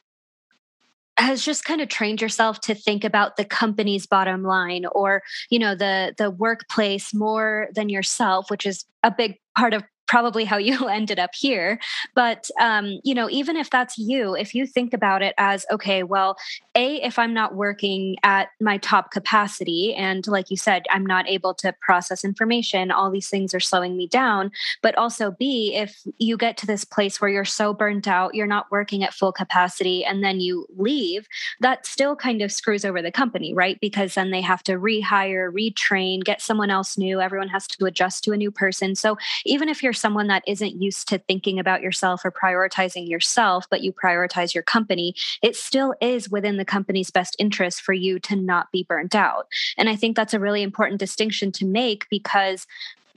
[1.17, 5.59] has just kind of trained yourself to think about the company's bottom line or you
[5.59, 10.57] know the the workplace more than yourself which is a big part of probably how
[10.57, 11.79] you ended up here.
[12.15, 16.01] But, um, you know, even if that's you, if you think about it as, okay,
[16.03, 16.35] well,
[16.75, 21.29] A, if I'm not working at my top capacity, and like you said, I'm not
[21.29, 24.51] able to process information, all these things are slowing me down.
[24.81, 28.47] But also, B, if you get to this place where you're so burnt out, you're
[28.47, 31.27] not working at full capacity, and then you leave,
[31.59, 33.79] that still kind of screws over the company, right?
[33.79, 37.21] Because then they have to rehire, retrain, get someone else new.
[37.21, 38.95] Everyone has to adjust to a new person.
[38.95, 43.65] So even if you're someone that isn't used to thinking about yourself or prioritizing yourself,
[43.69, 48.19] but you prioritize your company, it still is within the company's best interest for you
[48.19, 49.47] to not be burnt out.
[49.77, 52.65] And I think that's a really important distinction to make because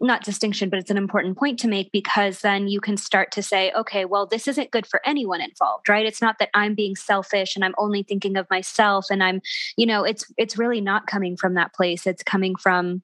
[0.02, 3.42] not distinction, but it's an important point to make because then you can start to
[3.42, 6.04] say, okay, well, this isn't good for anyone involved, right?
[6.04, 9.40] It's not that I'm being selfish and I'm only thinking of myself and I'm,
[9.76, 12.06] you know, it's it's really not coming from that place.
[12.06, 13.02] It's coming from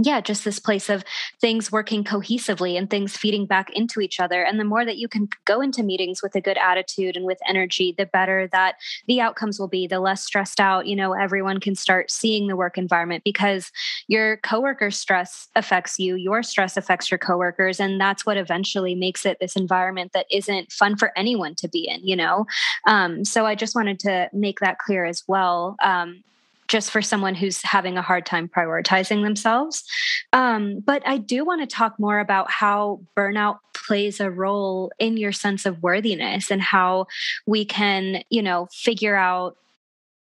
[0.00, 1.04] yeah, just this place of
[1.40, 4.42] things working cohesively and things feeding back into each other.
[4.42, 7.38] And the more that you can go into meetings with a good attitude and with
[7.48, 8.76] energy, the better that
[9.06, 12.56] the outcomes will be, the less stressed out, you know, everyone can start seeing the
[12.56, 13.70] work environment because
[14.06, 17.80] your coworker stress affects you, your stress affects your coworkers.
[17.80, 21.88] And that's what eventually makes it this environment that isn't fun for anyone to be
[21.88, 22.46] in, you know?
[22.86, 25.76] Um, so I just wanted to make that clear as well.
[25.82, 26.22] Um,
[26.68, 29.84] just for someone who's having a hard time prioritizing themselves.
[30.32, 35.16] Um, but I do want to talk more about how burnout plays a role in
[35.16, 37.06] your sense of worthiness and how
[37.46, 39.56] we can, you know, figure out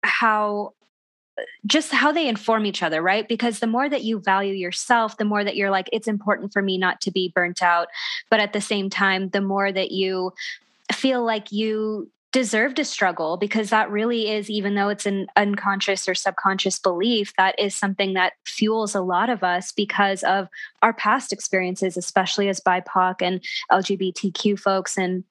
[0.03, 0.73] how
[1.65, 3.27] just how they inform each other, right?
[3.27, 6.61] Because the more that you value yourself, the more that you're like, it's important for
[6.61, 7.87] me not to be burnt out.
[8.29, 10.33] But at the same time, the more that you
[10.91, 16.07] feel like you deserve to struggle because that really is even though it's an unconscious
[16.07, 20.47] or subconscious belief that is something that fuels a lot of us because of
[20.83, 25.23] our past experiences especially as bipoc and lgbtq folks and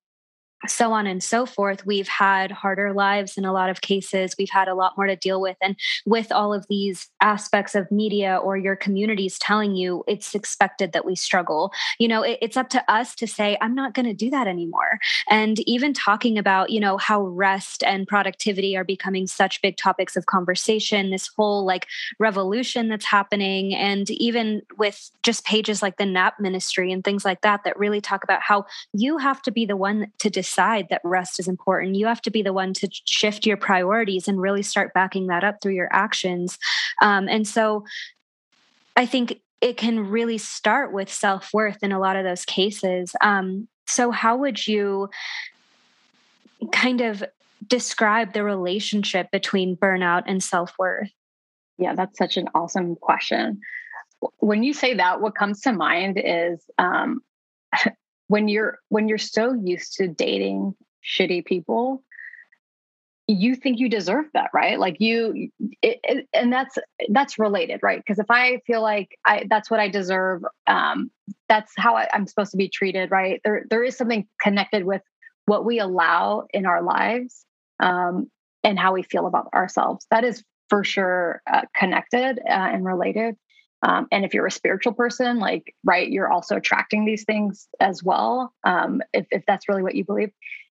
[0.66, 1.86] so on and so forth.
[1.86, 4.34] We've had harder lives in a lot of cases.
[4.38, 5.56] We've had a lot more to deal with.
[5.62, 10.92] And with all of these aspects of media or your communities telling you it's expected
[10.92, 14.06] that we struggle, you know, it, it's up to us to say, I'm not going
[14.06, 14.98] to do that anymore.
[15.30, 20.16] And even talking about, you know, how rest and productivity are becoming such big topics
[20.16, 21.86] of conversation, this whole like
[22.18, 23.74] revolution that's happening.
[23.74, 28.00] And even with just pages like the NAP ministry and things like that, that really
[28.00, 31.48] talk about how you have to be the one to decide decide that rest is
[31.48, 31.96] important.
[31.96, 35.44] You have to be the one to shift your priorities and really start backing that
[35.44, 36.58] up through your actions.
[37.02, 37.84] Um, and so
[38.96, 43.14] I think it can really start with self worth in a lot of those cases.
[43.20, 45.10] Um, so, how would you
[46.72, 47.22] kind of
[47.66, 51.10] describe the relationship between burnout and self worth?
[51.78, 53.60] Yeah, that's such an awesome question.
[54.38, 57.20] When you say that, what comes to mind is um,
[58.28, 60.74] when you're when you're so used to dating
[61.04, 62.02] shitty people
[63.30, 64.80] you think you deserve that right?
[64.80, 65.50] Like you
[65.82, 66.78] it, it, and that's
[67.10, 67.98] that's related right?
[67.98, 71.10] Because if i feel like i that's what i deserve um
[71.48, 73.40] that's how I, i'm supposed to be treated right?
[73.44, 75.02] There there is something connected with
[75.44, 77.44] what we allow in our lives
[77.80, 78.30] um
[78.64, 80.06] and how we feel about ourselves.
[80.10, 83.36] That is for sure uh, connected uh, and related
[83.82, 88.02] um, and if you're a spiritual person, like, right, you're also attracting these things as
[88.02, 88.52] well.
[88.64, 90.30] Um, if, if that's really what you believe.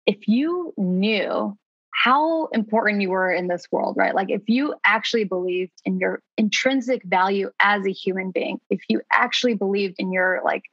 [0.05, 1.57] If you knew
[1.91, 4.15] how important you were in this world, right?
[4.15, 9.01] Like, if you actually believed in your intrinsic value as a human being, if you
[9.11, 10.63] actually believed in your like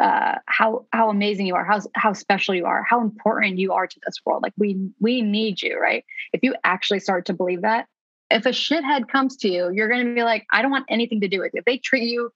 [0.00, 3.86] uh, how how amazing you are, how how special you are, how important you are
[3.86, 4.42] to this world.
[4.42, 6.04] Like we we need you, right?
[6.32, 7.86] If you actually start to believe that,
[8.30, 11.20] if a shithead comes to you, you're going to be like, I don't want anything
[11.20, 11.58] to do with you.
[11.58, 12.32] If they treat you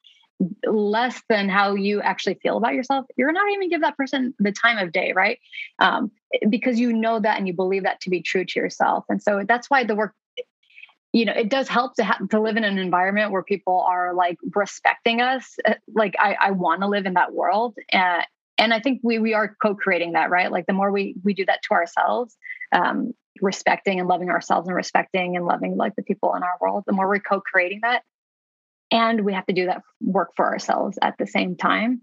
[0.67, 4.53] less than how you actually feel about yourself, you're not even give that person the
[4.53, 5.39] time of day, right?
[5.79, 6.11] Um,
[6.49, 9.05] because you know that and you believe that to be true to yourself.
[9.09, 10.15] And so that's why the work
[11.13, 14.13] you know it does help to have to live in an environment where people are
[14.15, 18.25] like respecting us uh, like i, I want to live in that world and uh,
[18.59, 21.47] and i think we we are co-creating that right like the more we we do
[21.47, 22.37] that to ourselves
[22.73, 26.85] um, respecting and loving ourselves and respecting and loving like the people in our world
[26.87, 28.03] the more we're co-creating that.
[28.91, 32.03] And we have to do that work for ourselves at the same time.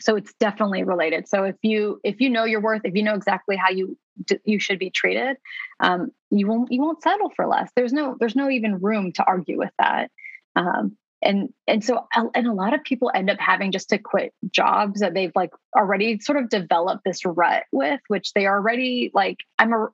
[0.00, 1.28] So it's definitely related.
[1.28, 3.96] So if you if you know your worth if you know exactly how you
[4.44, 5.36] you should be treated
[5.80, 7.70] um, you won't you won't settle for less.
[7.76, 10.10] There's no there's no even room to argue with that.
[10.56, 14.32] Um, and and so and a lot of people end up having just to quit
[14.50, 19.38] jobs that they've like already sort of developed this rut with which they already like
[19.58, 19.88] i'm a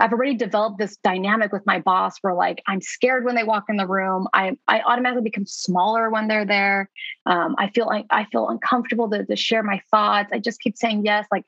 [0.00, 3.64] I've already developed this dynamic with my boss where like I'm scared when they walk
[3.68, 4.26] in the room.
[4.32, 6.90] I I automatically become smaller when they're there.
[7.26, 10.30] Um, I feel like I feel uncomfortable to, to share my thoughts.
[10.32, 11.26] I just keep saying yes.
[11.30, 11.44] Like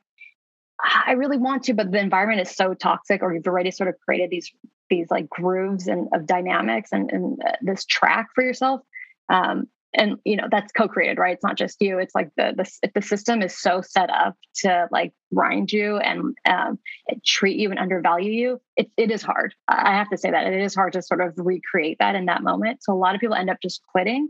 [0.82, 3.94] I really want to, but the environment is so toxic, or you've already sort of
[4.04, 4.52] created these
[4.90, 8.82] these like grooves and of dynamics and, and uh, this track for yourself.
[9.30, 11.34] Um, and you know that's co-created right?
[11.34, 11.98] It's not just you.
[11.98, 16.36] It's like the the, the system is so set up to like grind you and
[16.46, 16.78] um,
[17.24, 18.60] treat you and undervalue you.
[18.76, 19.54] It, it is hard.
[19.68, 20.46] I have to say that.
[20.46, 22.82] It is hard to sort of recreate that in that moment.
[22.82, 24.28] So a lot of people end up just quitting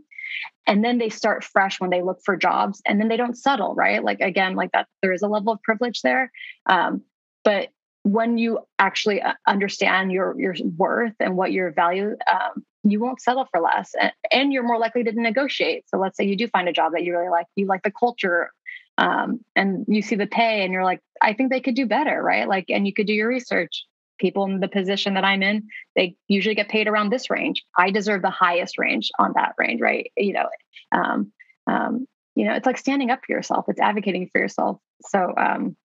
[0.67, 3.75] and then they start fresh when they look for jobs and then they don't settle
[3.75, 4.03] right?
[4.03, 6.31] Like again like that there is a level of privilege there.
[6.67, 7.03] Um,
[7.43, 7.69] but
[8.03, 13.21] when you actually uh, understand your your worth and what your value um, you won't
[13.21, 15.89] settle for less and, and, you're more likely to negotiate.
[15.89, 17.91] So let's say you do find a job that you really like you like the
[17.91, 18.51] culture
[18.99, 22.23] um, and you see the pay and you're like i think they could do better
[22.23, 22.49] right?
[22.49, 23.85] Like and you could do your research.
[24.21, 25.67] People in the position that i'm in
[25.97, 27.65] they usually get paid around this range.
[27.77, 30.11] I deserve the highest range on that range right?
[30.17, 30.49] You know
[30.93, 31.33] um,
[31.67, 33.65] um, you know it's like standing up for yourself.
[33.69, 34.79] It's advocating for yourself.
[35.07, 35.77] So um,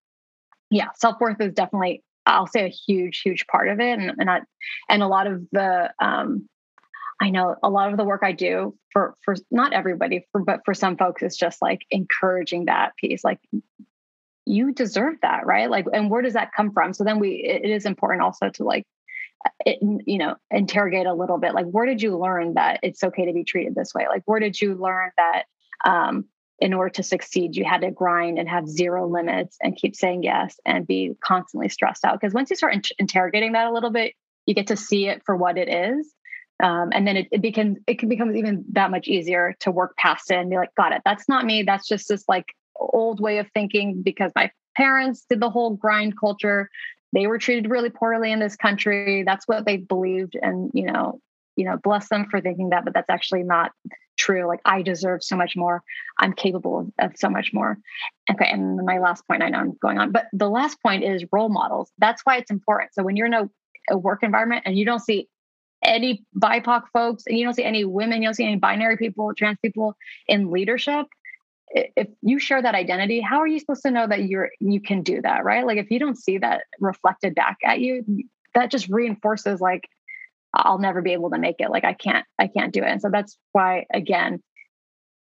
[0.69, 4.41] yeah self-worth is definitely I'll say a huge, huge part of it, and and I,
[4.87, 6.47] and a lot of the um,
[7.19, 10.61] I know a lot of the work I do for for not everybody, for, but
[10.63, 13.23] for some folks, is just like encouraging that piece.
[13.23, 13.39] Like
[14.49, 15.69] you deserve that, right?
[15.69, 16.93] Like, and where does that come from?
[16.93, 18.83] So then we, it, is important also to like,
[19.63, 21.53] it, you know, interrogate a little bit.
[21.53, 24.07] Like, where did you learn that it's okay to be treated this way?
[24.09, 25.43] Like, where did you learn that
[25.85, 26.25] um,
[26.57, 30.23] in order to succeed, you had to grind and have zero limits and keep saying
[30.23, 32.19] yes and be constantly stressed out?
[32.19, 34.15] Because once you start in- interrogating that a little bit,
[34.47, 36.11] you get to see it for what it is
[36.61, 39.95] um, and then it, it becomes it can becomes even that much easier to work
[39.97, 41.01] past it and be like got it.
[41.05, 41.63] That's not me.
[41.63, 46.19] That's just this like old way of thinking because my parents did the whole grind
[46.19, 46.69] culture.
[47.13, 49.23] They were treated really poorly in this country.
[49.23, 50.37] That's what they believed.
[50.41, 51.21] And you know
[51.55, 53.71] you know bless them for thinking that but that's actually not
[54.17, 54.45] true.
[54.45, 55.81] Like i deserve so much more.
[56.19, 57.77] I'm capable of, so much more.
[58.29, 61.23] Okay and my last point i know i'm going on but the last point is
[61.31, 61.89] role models.
[61.99, 62.93] That's why it's important.
[62.93, 63.49] So when you're in a,
[63.89, 65.29] a work environment and you don't see
[65.83, 69.33] any BIPOC folks, and you don't see any women, you don't see any binary people,
[69.33, 69.95] trans people
[70.27, 71.05] in leadership.
[71.71, 75.03] If you share that identity, how are you supposed to know that you're you can
[75.03, 75.65] do that, right?
[75.65, 78.03] Like if you don't see that reflected back at you,
[78.55, 79.87] that just reinforces like
[80.53, 81.69] I'll never be able to make it.
[81.69, 82.87] Like I can't, I can't do it.
[82.87, 84.41] And so that's why, again,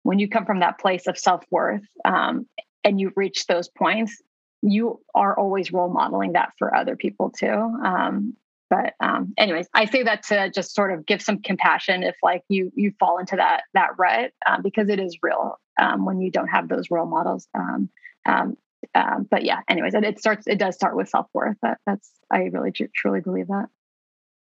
[0.02, 2.46] when you come from that place of self worth um,
[2.84, 4.22] and you reach those points,
[4.62, 7.48] you are always role modeling that for other people too.
[7.48, 8.34] Um,
[8.70, 12.42] but um, anyways i say that to just sort of give some compassion if like
[12.48, 16.30] you you fall into that that rut um, because it is real um, when you
[16.30, 17.88] don't have those role models um,
[18.26, 18.56] um,
[18.94, 22.42] um, but yeah anyways it, it, starts it does start with self-worth that that's i
[22.44, 23.68] really tr- truly believe that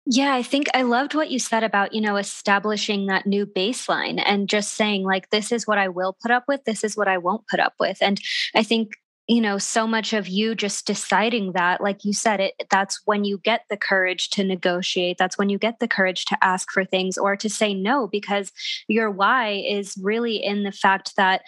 [0.09, 4.23] yeah, I think I loved what you said about, you know, establishing that new baseline
[4.25, 7.09] and just saying, like, this is what I will put up with, this is what
[7.09, 7.97] I won't put up with.
[7.99, 8.17] And
[8.55, 8.91] I think
[9.27, 13.23] you know so much of you just deciding that like you said it that's when
[13.23, 16.85] you get the courage to negotiate that's when you get the courage to ask for
[16.85, 18.51] things or to say no because
[18.87, 21.41] your why is really in the fact that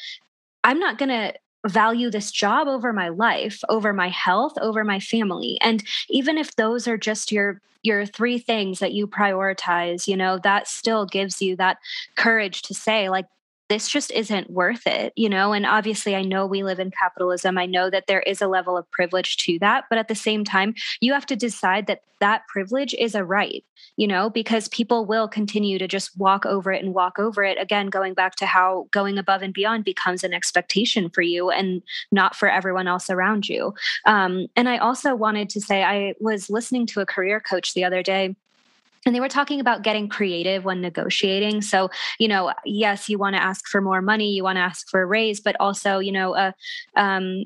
[0.64, 1.34] i'm not going to
[1.68, 5.58] value this job over my life over my health over my family.
[5.62, 10.38] And even if those are just your your three things that you prioritize you know
[10.38, 11.78] that still gives you that
[12.18, 13.26] courage to say like
[13.70, 15.54] this just isn't worth it, you know?
[15.54, 17.58] And obviously, I know we live in capitalism.
[17.58, 19.86] I know that there is a level of privilege to that.
[19.90, 23.64] But at the same time, you have to decide that that privilege is a right,
[23.96, 27.58] you know, because people will continue to just walk over it and walk over it.
[27.62, 31.82] Again, going back to how going above and beyond becomes an expectation for you and
[32.12, 33.74] not for everyone else around you.
[34.06, 37.86] Um, and I also wanted to say, I was listening to a career coach the
[37.86, 38.36] other day
[39.06, 41.62] and they were talking about getting creative when negotiating.
[41.62, 41.90] So
[42.20, 45.02] you know yes you want to ask for more money you want to ask for
[45.02, 46.52] a raise but also you know uh,
[46.96, 47.44] um,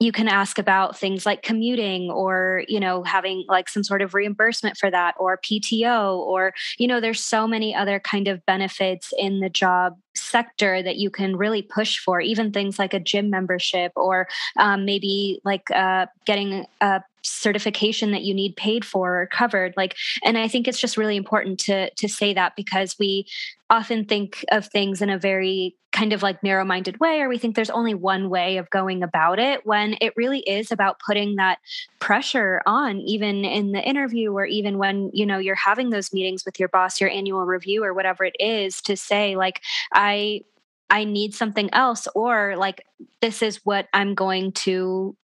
[0.00, 4.14] you can ask about things like commuting or you know having like some sort of
[4.14, 9.12] reimbursement for that or pto or you know there's so many other kind of benefits
[9.18, 13.30] in the job sector that you can really push for even things like a gym
[13.30, 14.26] membership or
[14.56, 19.96] um, maybe like uh, getting a certification that you need paid for or covered like
[20.24, 23.26] and i think it's just really important to to say that because we
[23.68, 27.38] often think of things in a very kind of like narrow minded way or we
[27.38, 31.34] think there's only one way of going about it when it really is about putting
[31.36, 31.58] that
[31.98, 36.44] pressure on even in the interview or even when you know you're having those meetings
[36.44, 39.60] with your boss your annual review or whatever it is to say like
[39.92, 40.40] i
[40.88, 42.86] i need something else or like
[43.20, 45.16] this is what i'm going to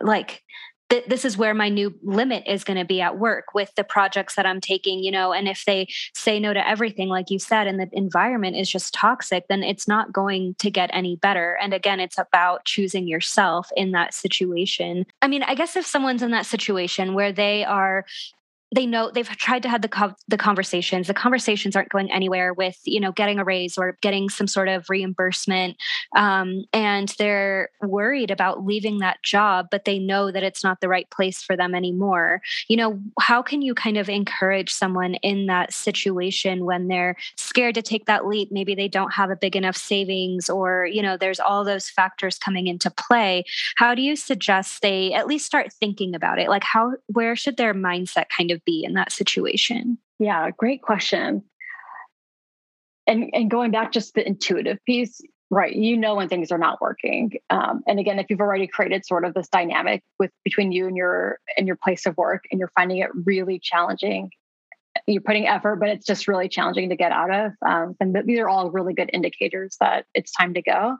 [0.00, 0.42] like
[0.88, 3.84] th- this is where my new limit is going to be at work with the
[3.84, 7.38] projects that I'm taking, you know, and if they say no to everything, like you
[7.38, 11.58] said, and the environment is just toxic, then it's not going to get any better.
[11.60, 15.06] And again, it's about choosing yourself in that situation.
[15.22, 18.04] I mean, I guess if someone's in that situation where they are
[18.74, 21.06] they know they've tried to have the co- the conversations.
[21.06, 24.68] The conversations aren't going anywhere with you know getting a raise or getting some sort
[24.68, 25.76] of reimbursement
[26.14, 30.88] um, and they're worried about leaving that job but they know that it's not the
[30.88, 32.42] right place for them anymore.
[32.68, 37.74] You know how can you kind of encourage someone in that situation when they're scared
[37.76, 38.50] to take that leap?
[38.52, 42.38] Maybe they don't have a big enough savings or you know there's all those factors
[42.38, 43.44] coming into play.
[43.76, 46.48] How do you suggest they at least start thinking about it?
[46.48, 49.98] Like how where should their mindset kind of be in that situation?
[50.18, 51.44] Yeah, great question.
[53.06, 55.74] And and going back just the intuitive piece, right?
[55.74, 57.32] You know when things are not working.
[57.48, 60.96] Um, and again, if you've already created sort of this dynamic with between you and
[60.96, 64.30] your and your place of work, and you're finding it really challenging,
[65.06, 67.52] you're putting effort, but it's just really challenging to get out of.
[67.66, 70.96] Um, and these are all really good indicators that it's time to go.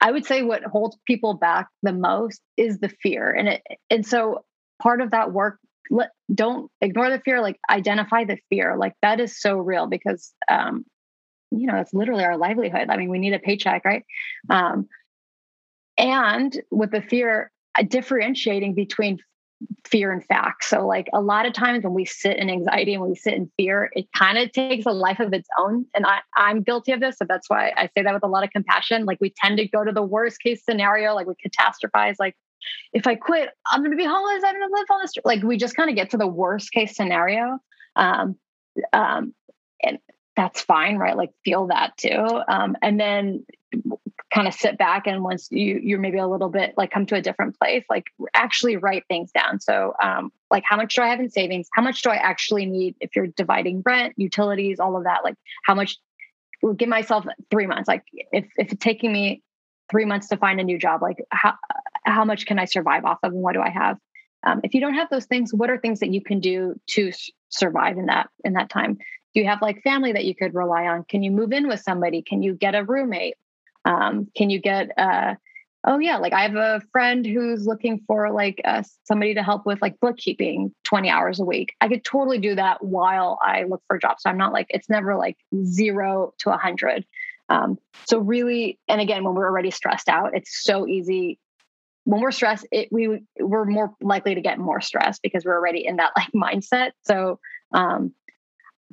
[0.00, 4.06] I would say what holds people back the most is the fear, and it and
[4.06, 4.44] so
[4.82, 5.58] part of that work
[5.90, 8.76] let, don't ignore the fear like identify the fear.
[8.76, 10.84] Like that is so real because um
[11.50, 12.88] you know it's literally our livelihood.
[12.90, 14.04] I mean we need a paycheck right?
[14.50, 14.88] Um
[15.96, 19.18] and with the fear uh, differentiating between
[19.86, 20.64] fear and fact.
[20.64, 23.50] So like a lot of times when we sit in anxiety and we sit in
[23.56, 25.86] fear it kind of takes a life of its own.
[25.94, 28.44] And I, i'm guilty of this so that's why i say that with a lot
[28.44, 29.04] of compassion.
[29.04, 32.36] Like we tend to go to the worst case scenario like we catastrophize like
[32.92, 34.42] if I quit, I'm going to be homeless.
[34.44, 35.26] I'm going to live on the street.
[35.26, 37.58] Like we just kind of get to the worst case scenario.
[37.96, 38.36] Um,
[38.92, 39.34] um,
[39.82, 39.98] and
[40.36, 41.16] that's fine, right?
[41.16, 42.42] Like feel that too.
[42.48, 43.44] Um, and then
[44.32, 47.14] kind of sit back and once you you're maybe a little bit like come to
[47.14, 48.04] a different place like
[48.34, 51.82] actually write things down so um like how much do i have in savings how
[51.82, 55.34] much do i actually need if you're dividing rent utilities all of that like
[55.64, 55.96] how much
[56.76, 58.02] give myself three months like
[58.32, 59.42] if if it's taking me
[59.94, 61.54] three months to find a new job like how
[62.04, 63.96] how much can i survive off of and what do i have?
[64.42, 67.12] Um, if you don't have those things what are things that you can do to
[67.48, 68.94] survive in that in that time?
[68.94, 71.04] Do you have like family that you could rely on?
[71.04, 72.22] Can you move in with somebody?
[72.22, 73.36] Can you get a roommate?
[73.84, 75.34] Um, can you get uh,
[75.86, 79.64] oh yeah like i have a friend who's looking for like uh, somebody to help
[79.64, 81.74] with like bookkeeping 20 hours a week.
[81.80, 84.90] I could totally do that while i look for jobs so i'm not like it's
[84.90, 87.06] never like zero to a hundred
[87.48, 91.38] um, so really, and again, when we're already stressed out, it's so easy.
[92.04, 95.86] When we're stressed, it, we we're more likely to get more stressed because we're already
[95.86, 96.92] in that like mindset.
[97.02, 97.38] So
[97.72, 98.12] um,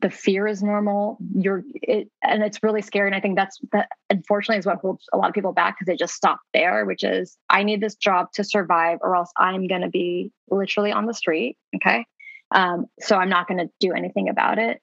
[0.01, 1.17] the fear is normal.
[1.33, 3.07] You're it, and it's really scary.
[3.07, 3.89] And I think that's that.
[4.09, 7.03] Unfortunately, is what holds a lot of people back because they just stop there, which
[7.03, 11.05] is I need this job to survive, or else I'm going to be literally on
[11.05, 11.57] the street.
[11.75, 12.05] Okay,
[12.51, 14.81] um, so I'm not going to do anything about it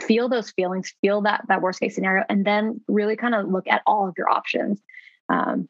[0.00, 3.66] feel those feelings, feel that that worst case scenario, and then really kind of look
[3.68, 4.80] at all of your options.
[5.28, 5.68] Um,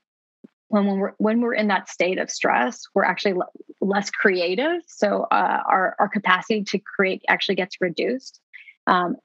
[0.68, 4.82] when, when we're when we're in that state of stress, we're actually l- less creative.
[4.86, 8.40] So uh, our our capacity to create actually gets reduced.
[8.86, 9.16] Um,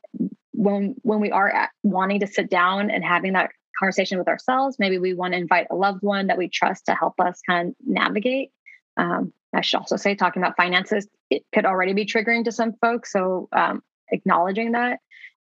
[0.53, 4.99] when when we are wanting to sit down and having that conversation with ourselves, maybe
[4.99, 7.75] we want to invite a loved one that we trust to help us kind of
[7.85, 8.51] navigate.
[8.97, 12.73] Um, I should also say, talking about finances, it could already be triggering to some
[12.73, 13.11] folks.
[13.11, 13.81] So um,
[14.11, 14.99] acknowledging that,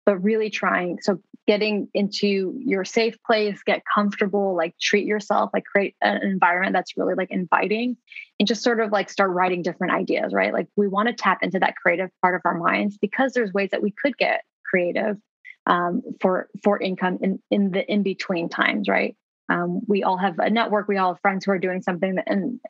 [0.07, 0.99] but really trying.
[1.01, 6.75] So getting into your safe place, get comfortable, like treat yourself, like create an environment
[6.75, 7.97] that's really like inviting
[8.39, 10.53] and just sort of like start writing different ideas, right?
[10.53, 13.71] Like we want to tap into that creative part of our minds because there's ways
[13.73, 15.17] that we could get creative
[15.67, 19.17] um, for for income in in the in between times, right?
[19.49, 20.89] Um, we all have a network.
[20.89, 22.61] We all have friends who are doing something, and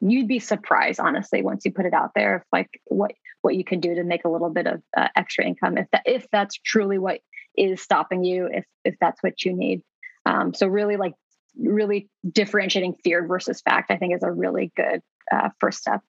[0.00, 3.12] you'd be surprised, honestly, once you put it out there, if like what
[3.42, 6.02] what you can do to make a little bit of uh, extra income, if that
[6.06, 7.20] if that's truly what
[7.56, 9.82] is stopping you, if if that's what you need.
[10.26, 11.14] Um, so really, like
[11.58, 15.02] really differentiating fear versus fact, I think is a really good
[15.32, 16.00] uh, first step.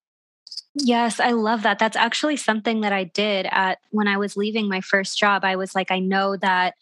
[0.74, 1.80] Yes, I love that.
[1.80, 5.44] That's actually something that I did at when I was leaving my first job.
[5.44, 6.76] I was like, I know that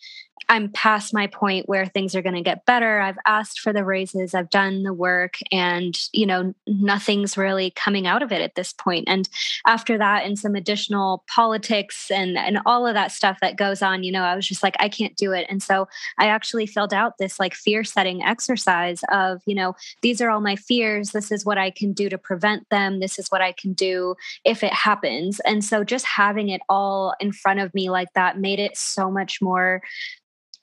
[0.50, 3.00] I'm past my point where things are going to get better.
[3.00, 8.08] I've asked for the raises, I've done the work, and you know, nothing's really coming
[8.08, 9.06] out of it at this point.
[9.08, 9.30] And
[9.68, 14.04] after that, and some additional politics and and all of that stuff that goes on,
[14.04, 15.46] you know, I was just like, I can't do it.
[15.50, 15.88] And so
[16.18, 20.42] I actually filled out this like fear setting exercise of, you know, these are all
[20.42, 21.12] my fears.
[21.12, 23.00] This is what I can do to prevent them.
[23.00, 25.40] This is what I can do if it happens.
[25.42, 29.12] And so just having it all in front of me like that made it so
[29.12, 29.82] much more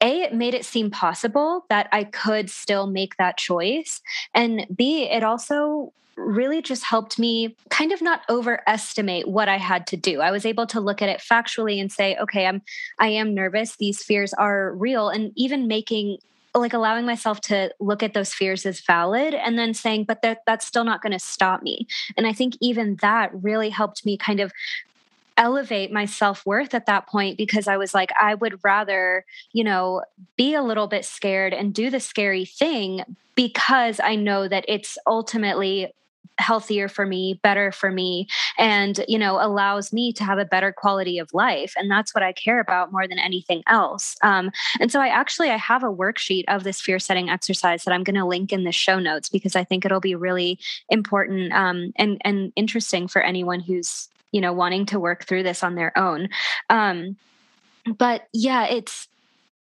[0.01, 4.01] a it made it seem possible that i could still make that choice
[4.35, 9.87] and b it also really just helped me kind of not overestimate what i had
[9.87, 10.21] to do.
[10.21, 12.63] I was able to look at it factually and say okay i'm
[12.99, 13.77] i am nervous.
[13.77, 16.19] These fears are real and even making
[16.55, 20.39] like allowing myself to look at those fears as valid and then saying but that,
[20.47, 21.87] that's still not going to stop me.
[22.17, 24.53] And i think even that really helped me kind of
[25.37, 30.03] elevate my self-worth at that point because I was like I would rather, you know,
[30.37, 33.03] be a little bit scared and do the scary thing
[33.35, 35.93] because I know that it's ultimately
[36.39, 38.29] healthier for me better for me
[38.59, 42.23] and you know allows me to have a better quality of life and that's what
[42.23, 44.17] i care about more than anything else.
[44.23, 47.93] Um, and so i actually i have a worksheet of this fear setting exercise that
[47.93, 50.59] i'm going to link in the show notes because i think it'll be really
[50.91, 55.63] important um, and and interesting for anyone who's you know wanting to work through this
[55.63, 56.29] on their own.
[56.71, 57.17] Um
[57.99, 59.09] but yeah it's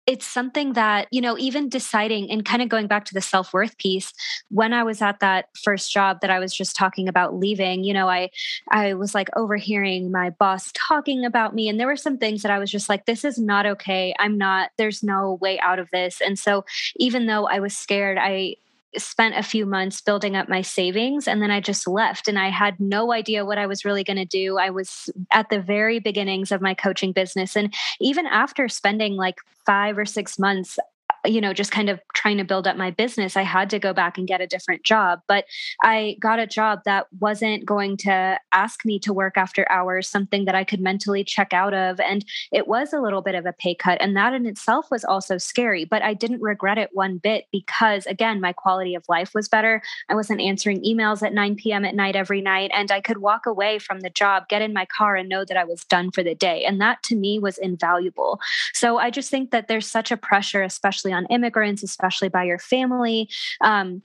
[0.07, 3.77] it's something that you know even deciding and kind of going back to the self-worth
[3.77, 4.13] piece
[4.49, 7.93] when i was at that first job that i was just talking about leaving you
[7.93, 8.29] know i
[8.71, 12.51] i was like overhearing my boss talking about me and there were some things that
[12.51, 14.13] i was just like this is not okay.
[14.19, 16.21] I'm not there's no way out of this.
[16.21, 16.65] And so
[16.97, 18.55] even though i was scared i
[18.97, 22.49] spent a few months building up my savings and then I just left and I
[22.49, 24.57] had no idea what I was really going to do.
[24.57, 29.39] I was at the very beginnings of my coaching business and even after spending like
[29.65, 30.79] 5 or 6 months
[31.25, 33.93] you know, just kind of trying to build up my business, I had to go
[33.93, 35.21] back and get a different job.
[35.27, 35.45] But
[35.83, 40.45] I got a job that wasn't going to ask me to work after hours, something
[40.45, 41.99] that I could mentally check out of.
[41.99, 44.01] And it was a little bit of a pay cut.
[44.01, 45.85] And that in itself was also scary.
[45.85, 49.81] But I didn't regret it one bit because, again, my quality of life was better.
[50.09, 51.85] I wasn't answering emails at 9 p.m.
[51.85, 52.71] at night every night.
[52.73, 55.57] And I could walk away from the job, get in my car, and know that
[55.57, 56.63] I was done for the day.
[56.65, 58.39] And that to me was invaluable.
[58.73, 62.59] So I just think that there's such a pressure, especially on immigrants, especially by your
[62.59, 63.29] family.
[63.61, 64.01] Um,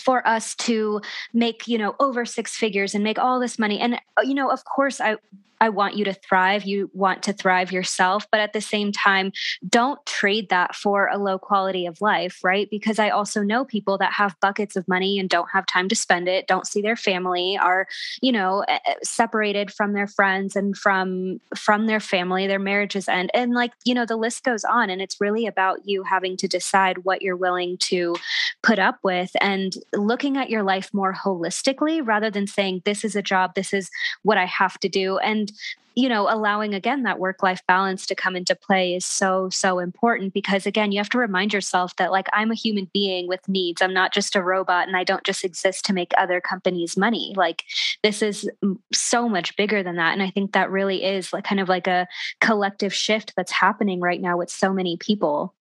[0.00, 1.00] for us to
[1.32, 4.50] make you know over six figures and make all this money and uh, you know
[4.50, 5.16] of course i
[5.64, 6.64] I want you to thrive.
[6.64, 8.26] You want to thrive yourself.
[8.30, 9.32] But at the same time,
[9.66, 12.68] don't trade that for a low quality of life, right?
[12.68, 15.96] Because I also know people that have buckets of money and don't have time to
[15.96, 17.86] spend it, don't see their family, are,
[18.20, 18.62] you know,
[19.02, 23.30] separated from their friends and from from their family, their marriages end.
[23.32, 24.90] And like, you know, the list goes on.
[24.90, 28.16] And it's really about you having to decide what you're willing to
[28.62, 33.16] put up with and looking at your life more holistically rather than saying, this is
[33.16, 33.90] a job, this is
[34.24, 35.16] what I have to do.
[35.18, 35.50] And
[35.94, 39.78] you know allowing again that work life balance to come into play is so so
[39.78, 43.48] important because again you have to remind yourself that like i'm a human being with
[43.48, 43.80] needs.
[43.80, 47.32] I'm not just a robot and i don't just exist to make other companies money.
[47.36, 47.64] Like
[48.02, 48.48] this is
[48.92, 50.12] so much bigger than that.
[50.12, 52.08] And i think that really is like kind of like a
[52.40, 55.54] collective shift that's happening right now with so many people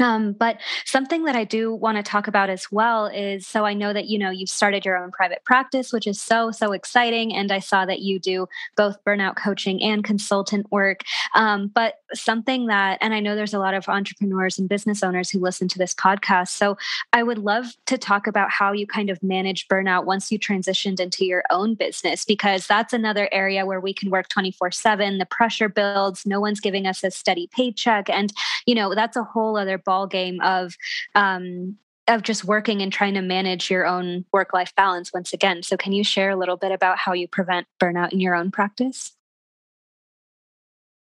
[0.00, 3.72] um, but something that I do want to talk about as well is so I
[3.72, 7.34] know that you know you've started your own private practice, which is so so exciting,
[7.34, 11.00] and I saw that you do both burnout coaching and consultant work.
[11.34, 15.30] Um, but something that, and I know there's a lot of entrepreneurs and business owners
[15.30, 16.76] who listen to this podcast, so
[17.12, 21.00] I would love to talk about how you kind of manage burnout once you transitioned
[21.00, 25.18] into your own business, because that's another area where we can work 24 seven.
[25.18, 28.32] The pressure builds, no one's giving us a steady paycheck, and
[28.66, 30.76] you know that's a whole other ball game of
[31.14, 31.76] um,
[32.08, 35.62] of just working and trying to manage your own work life balance once again.
[35.62, 38.50] So, can you share a little bit about how you prevent burnout in your own
[38.50, 39.12] practice?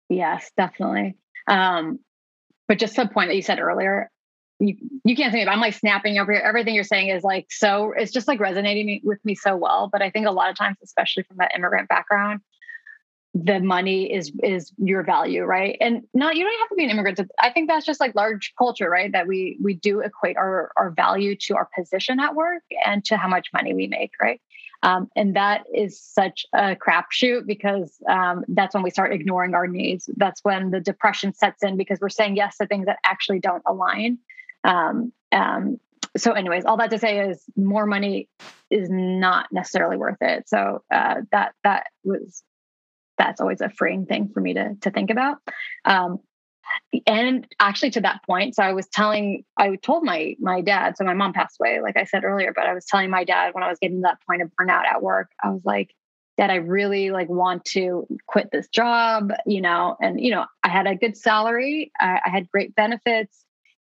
[0.09, 1.15] Yes, definitely.
[1.47, 1.99] Um,
[2.67, 4.09] but just the point that you said earlier,
[4.59, 6.41] you, you can't see me, I'm like snapping over here.
[6.41, 9.89] Everything you're saying is like so, it's just like resonating with me so well.
[9.91, 12.41] But I think a lot of times, especially from that immigrant background,
[13.33, 15.77] the money is is your value right?
[15.81, 18.13] And not you don't have to be an immigrant to, i think that's just like
[18.15, 19.11] large culture right?
[19.11, 23.17] That we we do equate our our value to our position at work and to
[23.17, 24.39] how much money we make right?
[24.83, 29.65] Um, and that is such a crapshoot because um, that's when we start ignoring our
[29.65, 30.09] needs.
[30.17, 33.63] That's when the depression sets in because we're saying yes to things that actually don't
[33.65, 34.19] align.
[34.63, 35.79] Um, um
[36.15, 38.29] so anyways all that to say is more money
[38.69, 40.47] is not necessarily worth it.
[40.47, 42.43] So uh, that that was
[43.17, 45.37] that's always a freeing thing for me to to think about.
[45.85, 46.19] Um,
[47.07, 51.03] and actually to that point so i was telling i told my my dad so
[51.03, 53.63] my mom passed away like i said earlier but i was telling my dad when
[53.63, 55.93] i was getting to that point of burnout at work i was like
[56.37, 60.69] dad i really like want to quit this job you know and you know i
[60.69, 63.43] had a good salary i, I had great benefits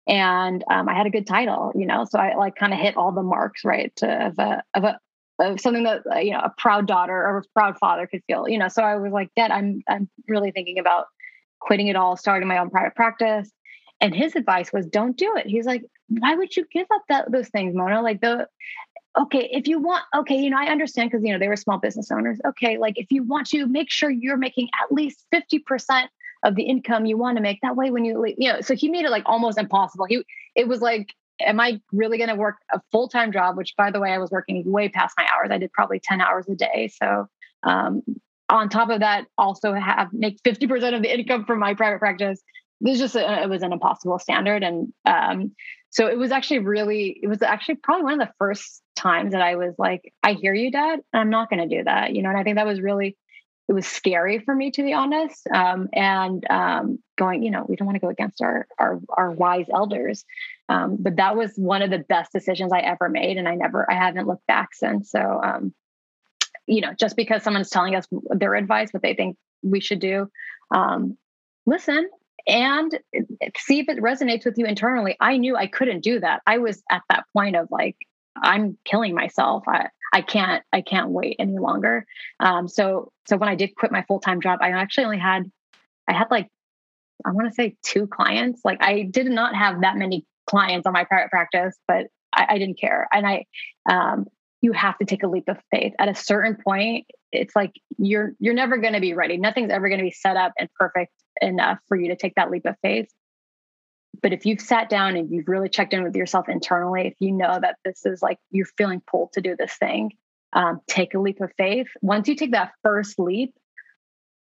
[0.06, 2.96] and um, i had a good title you know so i like kind of hit
[2.96, 4.98] all the marks right to, of a of a
[5.38, 8.48] of something that uh, you know a proud daughter or a proud father could feel
[8.48, 11.06] you know so i was like dad i'm i'm really thinking about
[11.62, 13.50] quitting it all starting my own private practice.
[14.00, 15.46] And his advice was don't do it.
[15.46, 18.02] He's like why would you give up that those things mona?
[18.02, 18.48] Like the
[19.16, 21.78] okay if you want okay you know i understand because you know they were small
[21.78, 22.40] business owners.
[22.46, 26.08] Okay like if you want to make sure you're making at least 50%
[26.44, 27.60] of the income you want to make.
[27.62, 30.06] That way when you leave you know so he made it like almost impossible.
[30.06, 30.24] He
[30.56, 31.14] it was like
[31.46, 33.56] am I really going to work a full time job?
[33.56, 35.50] Which, by the way, I was working way past my hours.
[35.50, 36.90] I did probably 10 hours a day.
[37.00, 37.26] So,
[37.62, 38.02] um,
[38.48, 42.40] on top of that, also have make 50% of the income from my private practice.
[42.80, 44.62] This just a, it was an impossible standard.
[44.62, 45.52] And um,
[45.90, 49.40] so it was actually really, it was actually probably one of the first times that
[49.40, 51.00] I was like, I hear you, dad.
[51.12, 52.14] I'm not going to do that.
[52.14, 53.16] You know, and I think that was really
[53.68, 57.76] it was scary for me to be honest um, and um, going you know we
[57.76, 60.24] don't want to go against our our, our wise elders
[60.68, 63.90] um, but that was one of the best decisions i ever made and i never
[63.90, 65.74] i haven't looked back since so um,
[66.66, 70.28] you know just because someone's telling us their advice what they think we should do
[70.74, 71.16] um,
[71.66, 72.08] listen
[72.46, 72.98] and
[73.56, 76.82] see if it resonates with you internally i knew i couldn't do that i was
[76.90, 77.96] at that point of like
[78.42, 82.06] i'm killing myself I, I can't I can't wait any longer.
[82.38, 85.50] Um, so so when I did quit my full time job, I actually only had
[86.06, 86.48] I had like
[87.24, 88.60] I want to say two clients.
[88.64, 92.58] Like I did not have that many clients on my private practice, but I, I
[92.58, 93.08] didn't care.
[93.12, 93.44] And I
[93.88, 94.26] um,
[94.60, 95.92] you have to take a leap of faith.
[95.98, 99.36] At a certain point, it's like you're you're never going to be ready.
[99.36, 102.50] Nothing's ever going to be set up and perfect enough for you to take that
[102.50, 103.08] leap of faith.
[104.22, 107.32] But if you've sat down and you've really checked in with yourself internally, if you
[107.32, 110.12] know that this is like you're feeling pulled to do this thing,
[110.52, 111.88] um, take a leap of faith.
[112.02, 113.54] Once you take that first leap,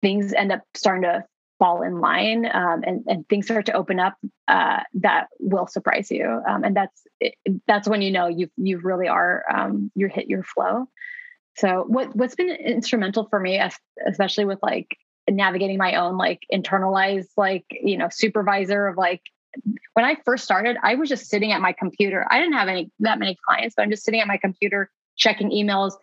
[0.01, 1.23] things end up starting to
[1.63, 4.17] fall in line um, and, and things start to open up
[4.49, 6.41] uh, that will surprise you.
[6.45, 7.07] Um, and that's
[7.65, 10.89] that's when you know you you really are um, you hit your flow.
[11.55, 13.61] So what what's been instrumental for me,
[14.05, 14.97] especially with like
[15.29, 19.21] navigating my own like internalized like you know supervisor of like
[19.93, 22.27] when I first started, I was just sitting at my computer.
[22.29, 25.51] I didn't have any that many clients, but I'm just sitting at my computer checking
[25.51, 25.93] emails,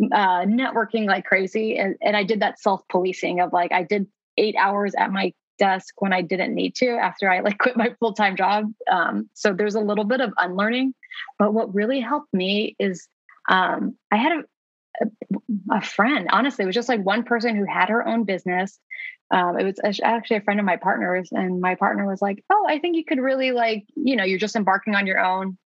[0.00, 4.06] uh, networking like crazy, and, and I did that self policing of like I did
[4.36, 7.94] eight hours at my desk when I didn't need to after I like quit my
[8.00, 8.72] full time job.
[8.90, 10.94] Um, so there's a little bit of unlearning,
[11.38, 13.06] but what really helped me is
[13.48, 14.42] um, I had a
[15.70, 18.78] a friend honestly it was just like one person who had her own business
[19.30, 22.66] um, it was actually a friend of my partner's and my partner was like oh
[22.68, 25.56] i think you could really like you know you're just embarking on your own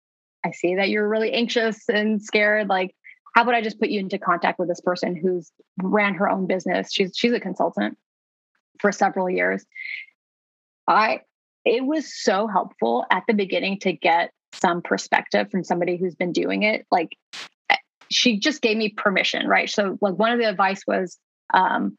[0.44, 2.94] i see that you're really anxious and scared like
[3.34, 5.50] how about i just put you into contact with this person who's
[5.82, 7.96] ran her own business she's she's a consultant
[8.84, 9.64] for several years
[10.86, 11.20] i
[11.64, 16.32] it was so helpful at the beginning to get some perspective from somebody who's been
[16.32, 17.16] doing it like
[17.70, 17.76] eh,
[18.10, 21.18] she just gave me permission right so like one of the advice was
[21.54, 21.96] um,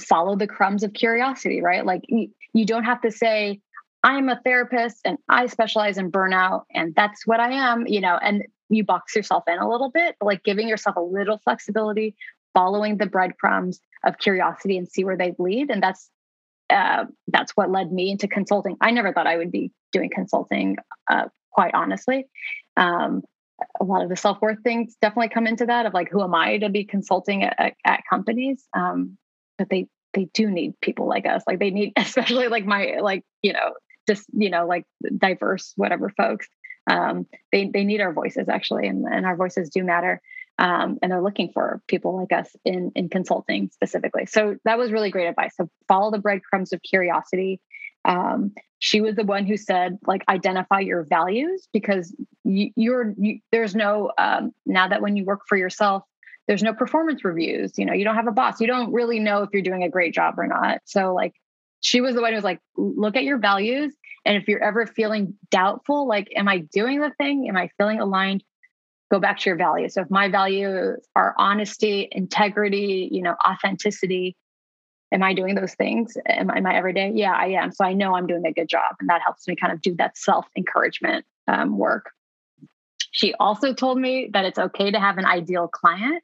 [0.00, 1.84] follow the crumbs of curiosity, right?
[1.84, 3.60] Like you, you don't have to say,
[4.02, 8.18] I'm a therapist and I specialize in burnout and that's what I am, you know,
[8.20, 12.14] and you box yourself in a little bit, but like giving yourself a little flexibility,
[12.58, 15.70] following the breadcrumbs of curiosity and see where they lead.
[15.70, 16.10] And that's
[16.70, 18.76] uh, that's what led me into consulting.
[18.80, 20.76] I never thought I would be doing consulting,
[21.08, 22.26] uh, quite honestly.
[22.76, 23.22] Um,
[23.80, 26.34] a lot of the self worth things definitely come into that of like, who am
[26.34, 28.64] I to be consulting at, at companies?
[28.76, 29.16] Um,
[29.56, 33.24] but they they do need people like us like they need especially like my like
[33.42, 33.74] you know
[34.08, 34.84] just you know like
[35.16, 36.48] diverse whatever folks
[36.90, 40.20] um, they they need our voices actually and, and our voices do matter
[40.58, 44.26] um, and they're looking for people like us in in consulting specifically.
[44.26, 45.54] So that was really great advice.
[45.56, 47.60] So follow the breadcrumbs of curiosity.
[48.04, 52.14] Um, she was the one who said like identify your values because
[52.44, 56.02] you, you're you, there's no um, now that when you work for yourself
[56.46, 57.78] there's no performance reviews.
[57.78, 58.60] You know you don't have a boss.
[58.60, 60.80] You don't really know if you're doing a great job or not.
[60.84, 61.34] So like
[61.80, 63.94] she was the one who was like look at your values
[64.24, 67.48] and if you're ever feeling doubtful like am i doing the thing?
[67.48, 68.42] Am i feeling aligned
[69.10, 74.36] go back to your values so if my values are honesty integrity you know authenticity
[75.12, 76.16] am I doing those things?
[76.26, 77.12] Am, am I every day?
[77.14, 77.72] Yeah, I am.
[77.72, 78.96] So I know I'm doing a good job.
[79.00, 82.10] And that helps me kind of do that self encouragement um, work.
[83.10, 86.22] She also told me that it's okay to have an ideal client.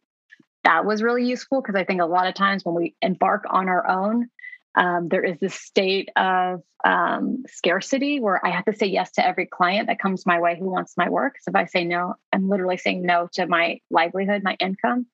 [0.65, 3.69] That was really useful because I think a lot of times when we embark on
[3.69, 4.28] our own,
[4.77, 9.27] um, there is this state of um, scarcity where I have to say yes to
[9.27, 11.37] every client that comes my way who wants my work.
[11.41, 15.07] So if I say no, I'm literally saying no to my livelihood, my income.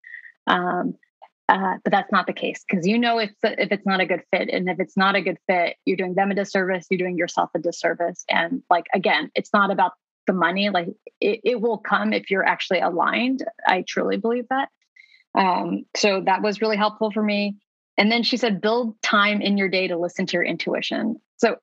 [0.47, 0.95] Um,
[1.49, 4.23] uh, but that's not the case because you know if if it's not a good
[4.31, 6.87] fit, and if it's not a good fit, you're doing them a disservice.
[6.89, 8.24] You're doing yourself a disservice.
[8.31, 9.93] And like again, it's not about
[10.28, 10.70] the money.
[10.70, 10.89] Like
[11.20, 13.45] it, it will come if you're actually aligned.
[13.66, 14.69] I truly believe that.
[15.35, 17.57] Um, so that was really helpful for me.
[18.01, 21.20] And then she said, build time in your day to listen to your intuition.
[21.36, 21.56] So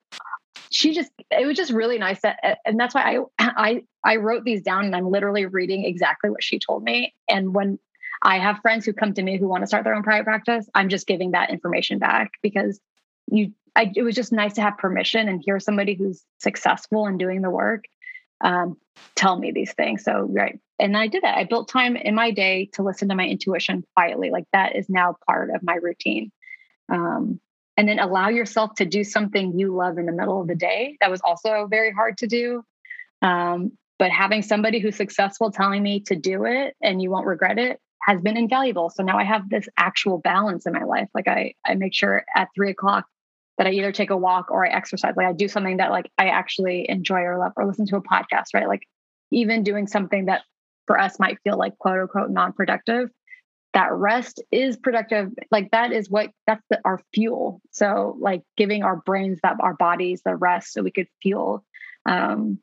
[0.69, 4.43] she just it was just really nice that and that's why I I I wrote
[4.43, 7.15] these down and I'm literally reading exactly what she told me.
[7.27, 7.79] And when
[8.21, 10.67] I have friends who come to me who want to start their own private practice.
[10.75, 12.79] I'm just giving that information back because
[13.27, 17.19] you, I, it was just nice to have permission and hear somebody who's successful and
[17.19, 17.85] doing the work
[18.41, 18.77] um,
[19.15, 20.03] tell me these things.
[20.03, 20.59] So, right.
[20.79, 21.37] And I did that.
[21.37, 24.29] I built time in my day to listen to my intuition quietly.
[24.29, 26.31] Like that is now part of my routine.
[26.89, 27.39] Um,
[27.75, 30.97] and then allow yourself to do something you love in the middle of the day.
[30.99, 32.63] That was also very hard to do.
[33.21, 37.57] Um, but having somebody who's successful telling me to do it and you won't regret
[37.57, 38.89] it has been invaluable.
[38.89, 41.09] So now I have this actual balance in my life.
[41.13, 43.05] Like I, I make sure at three o'clock
[43.57, 45.15] that I either take a walk or I exercise.
[45.17, 48.01] Like I do something that like I actually enjoy or love, or listen to a
[48.01, 48.67] podcast, right?
[48.67, 48.87] Like
[49.31, 50.43] even doing something that
[50.87, 53.09] for us might feel like quote unquote non-productive.
[53.73, 55.31] That rest is productive.
[55.51, 57.61] Like that is what that's the, our fuel.
[57.71, 61.63] So like giving our brains that our bodies the rest so we could feel
[62.07, 62.59] um,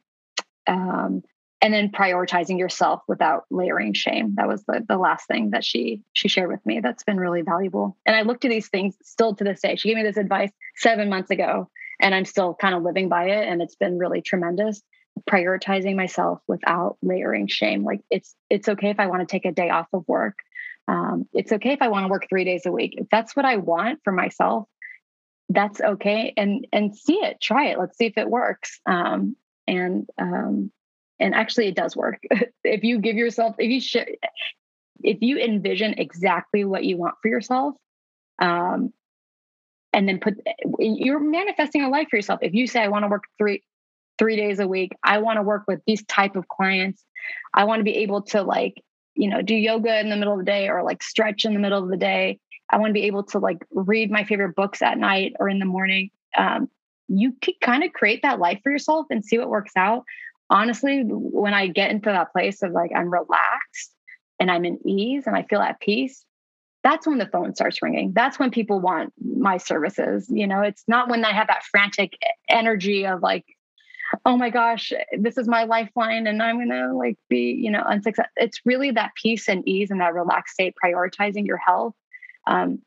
[0.66, 1.22] um,
[1.64, 6.02] and then prioritizing yourself without layering shame that was the, the last thing that she
[6.12, 9.34] she shared with me that's been really valuable and i look to these things still
[9.34, 11.70] to this day she gave me this advice seven months ago
[12.00, 14.82] and i'm still kind of living by it and it's been really tremendous
[15.28, 17.84] prioritizing myself without layering shame.
[17.84, 20.38] Like it's it's okay if i want to take a day off of work.
[20.86, 22.94] Um, it's okay if i want to work three days a week.
[22.96, 24.68] If that's what i want for myself
[25.48, 26.32] that's okay.
[26.36, 27.78] And and see it try it.
[27.78, 28.80] Let's see if it works.
[28.86, 29.36] Um,
[29.66, 30.70] and um,
[31.20, 32.22] and actually it does work.
[32.64, 34.16] If you give yourself if you should
[35.02, 37.74] if you envision exactly what you want for yourself
[38.40, 38.92] um
[39.92, 40.34] and then put
[40.78, 42.40] you're manifesting a life for yourself.
[42.42, 43.62] If you say i want to work three
[44.18, 47.04] three days a week i want to work with these type of clients
[47.52, 48.82] i want to be able to like
[49.14, 51.60] you know do yoga in the middle of the day or like stretch in the
[51.60, 52.38] middle of the day
[52.70, 55.58] i want to be able to like read my favorite books at night or in
[55.58, 56.68] the morning um,
[57.08, 60.04] you can kind of create that life for yourself and see what works out
[60.50, 63.92] honestly, when I get into that place of like I'm relaxed
[64.38, 66.24] and I'm in ease and I feel at peace,
[66.82, 68.12] that's when the phone starts ringing.
[68.12, 70.28] That's when people want my services.
[70.28, 72.12] You know, it's not when I have that frantic
[72.48, 73.44] energy of like,
[74.24, 78.32] oh my gosh, this is my lifeline and I'm gonna like be, you know, unsuccessful.
[78.36, 81.94] It's really that peace and ease and that relaxed state, prioritizing your health.
[82.46, 82.82] Um,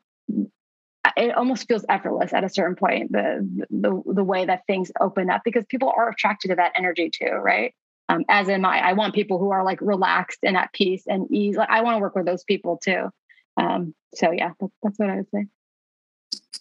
[1.16, 5.30] it almost feels effortless at a certain point the the the way that things open
[5.30, 7.74] up because people are attracted to that energy too right
[8.08, 11.26] um, as am i i want people who are like relaxed and at peace and
[11.30, 13.08] ease like i want to work with those people too
[13.56, 15.46] um, so yeah that's, that's what i would say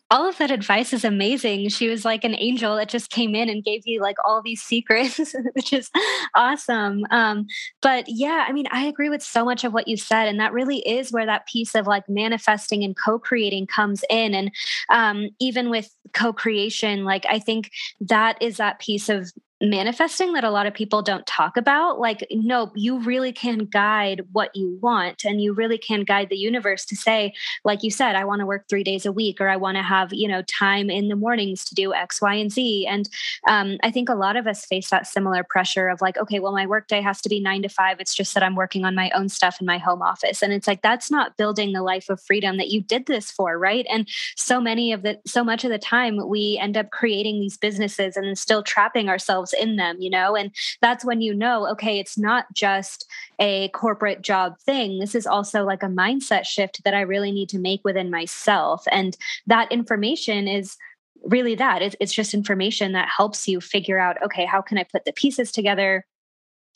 [0.10, 1.68] all of that advice is amazing.
[1.70, 4.62] She was like an angel that just came in and gave you like all these
[4.62, 5.90] secrets, which is
[6.34, 7.06] awesome.
[7.12, 7.46] Um,
[7.82, 10.28] but yeah, I mean, I agree with so much of what you said.
[10.28, 14.34] And that really is where that piece of like manifesting and co creating comes in.
[14.34, 14.52] And
[14.90, 19.30] um, even with co creation, like I think that is that piece of
[19.62, 24.22] manifesting that a lot of people don't talk about like no you really can guide
[24.32, 28.16] what you want and you really can guide the universe to say like you said
[28.16, 30.44] i want to work three days a week or i want to have you know
[30.44, 32.86] time in the mornings to do x y and z.
[32.86, 33.10] And
[33.48, 36.54] um, i think a lot of us face that similar pressure of like okay well
[36.54, 38.00] my workday has to be nine to five.
[38.00, 40.42] It's just that i'm working on my own stuff in my home office.
[40.42, 43.58] And it's like that's not building the life of freedom that you did this for
[43.58, 43.86] right?
[43.90, 47.58] And so many of the so much of the time we end up creating these
[47.58, 50.36] businesses and then still trapping ourselves themselves in them, you know?
[50.36, 50.52] And
[50.82, 53.06] that's when you know, okay, it's not just
[53.40, 55.00] a corporate job thing.
[55.00, 58.84] This is also like a mindset shift that I really need to make within myself.
[58.92, 59.18] And
[59.48, 60.78] that information is
[61.24, 64.84] really that it's, it's just information that helps you figure out okay how can i
[64.84, 66.06] put the pieces together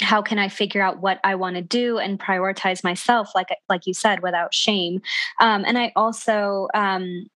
[0.01, 3.85] how can i figure out what i want to do and prioritize myself like like
[3.85, 4.99] you said without shame
[5.39, 7.27] um, and i also um,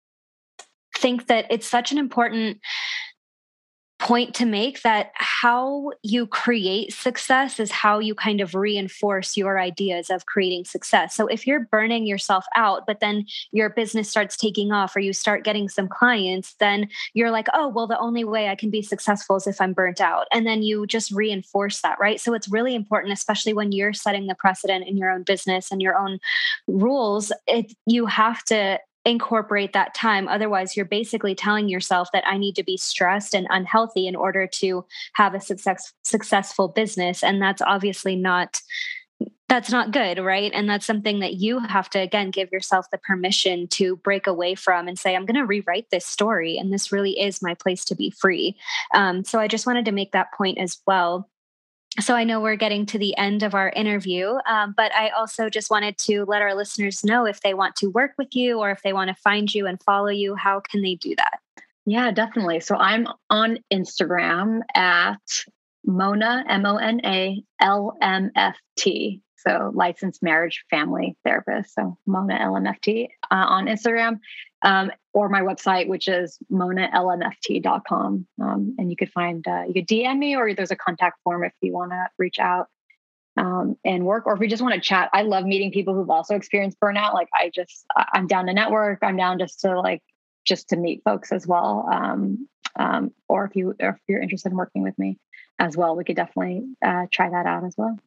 [0.97, 2.57] think that it's such an important
[3.99, 9.57] point to make that how you create success is how you kind of reinforce your
[9.57, 11.15] ideas of creating success.
[11.15, 15.13] So if you're burning yourself out, but then your business starts taking off or you
[15.13, 18.81] start getting some clients, then you're like, oh, well, the only way I can be
[18.81, 20.27] successful is if I'm burnt out.
[20.31, 22.19] And then you just reinforce that, right?
[22.19, 25.81] So it's really important, especially when you're setting the precedent in your own business and
[25.81, 26.19] your own
[26.67, 30.27] rules, it you have to incorporate that time.
[30.27, 34.47] Otherwise, you're basically telling yourself that I need to be stressed and unhealthy in order
[34.47, 37.23] to have a success, successful business.
[37.23, 38.61] And that's obviously not
[39.47, 42.97] that's not good right and that's something that you have to again give yourself the
[42.97, 46.91] permission to break away from and say i'm going to rewrite this story and this
[46.91, 48.57] really is my place to be free
[48.93, 51.29] um, so i just wanted to make that point as well
[51.99, 55.49] so I know we're getting to the end of our interview, um, but I also
[55.49, 58.71] just wanted to let our listeners know if they want to work with you or
[58.71, 61.39] if they want to find you and follow you, how can they do that?
[61.85, 62.59] Yeah, definitely.
[62.61, 65.21] So I'm on Instagram at
[65.85, 69.21] Mona, M O N A L M F T.
[69.47, 71.75] So licensed marriage family therapist.
[71.75, 74.19] So Mona LMFT uh, on Instagram
[74.63, 78.27] um, or my website, which is monalmft.com.
[78.41, 81.43] Um, and you could find, uh, you could DM me or there's a contact form
[81.43, 82.67] if you want to reach out
[83.37, 85.09] um, and work, or if you just want to chat.
[85.13, 87.13] I love meeting people who've also experienced burnout.
[87.13, 88.99] Like I just, I'm down to network.
[89.03, 90.01] I'm down just to like,
[90.45, 91.87] just to meet folks as well.
[91.91, 92.47] Um,
[92.77, 95.17] um, or if you, or if you're interested in working with me
[95.59, 97.97] as well, we could definitely uh, try that out as well.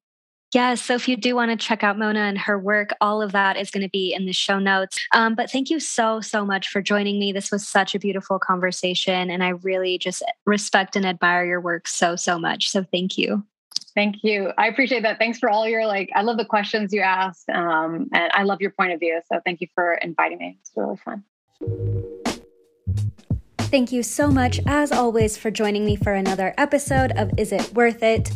[0.55, 0.81] Yes.
[0.81, 3.59] So if you do want to check out Mona and her work, all of that
[3.59, 4.99] is going to be in the show notes.
[5.12, 7.33] Um, but thank you so, so much for joining me.
[7.33, 9.31] This was such a beautiful conversation.
[9.31, 12.70] And I really just respect and admire your work so, so much.
[12.70, 13.45] So thank you.
[13.95, 14.53] Thank you.
[14.57, 15.19] I appreciate that.
[15.19, 17.51] Thanks for all your like, I love the questions you asked.
[17.51, 19.20] Um, and I love your point of view.
[19.31, 20.59] So thank you for inviting me.
[20.61, 21.25] It's really fun.
[23.59, 27.75] Thank you so much, as always, for joining me for another episode of Is It
[27.75, 28.31] Worth It?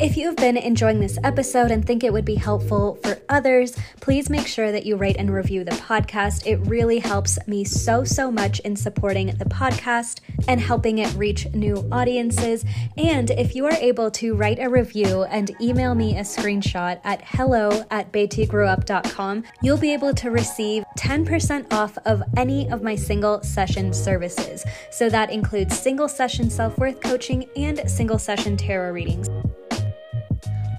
[0.00, 4.30] If you've been enjoying this episode and think it would be helpful for others, please
[4.30, 6.46] make sure that you rate and review the podcast.
[6.46, 11.46] It really helps me so, so much in supporting the podcast and helping it reach
[11.52, 12.64] new audiences.
[12.96, 17.22] And if you are able to write a review and email me a screenshot at
[17.22, 23.42] hello at bettygrewup.com, you'll be able to receive 10% off of any of my single
[23.42, 24.64] session services.
[24.90, 29.28] So that includes single session self worth coaching and single session tarot readings.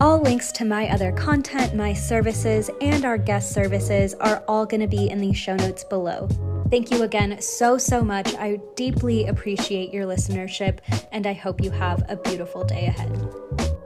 [0.01, 4.81] All links to my other content, my services, and our guest services are all going
[4.81, 6.27] to be in the show notes below.
[6.71, 8.33] Thank you again so, so much.
[8.33, 10.79] I deeply appreciate your listenership,
[11.11, 13.77] and I hope you have a beautiful day ahead.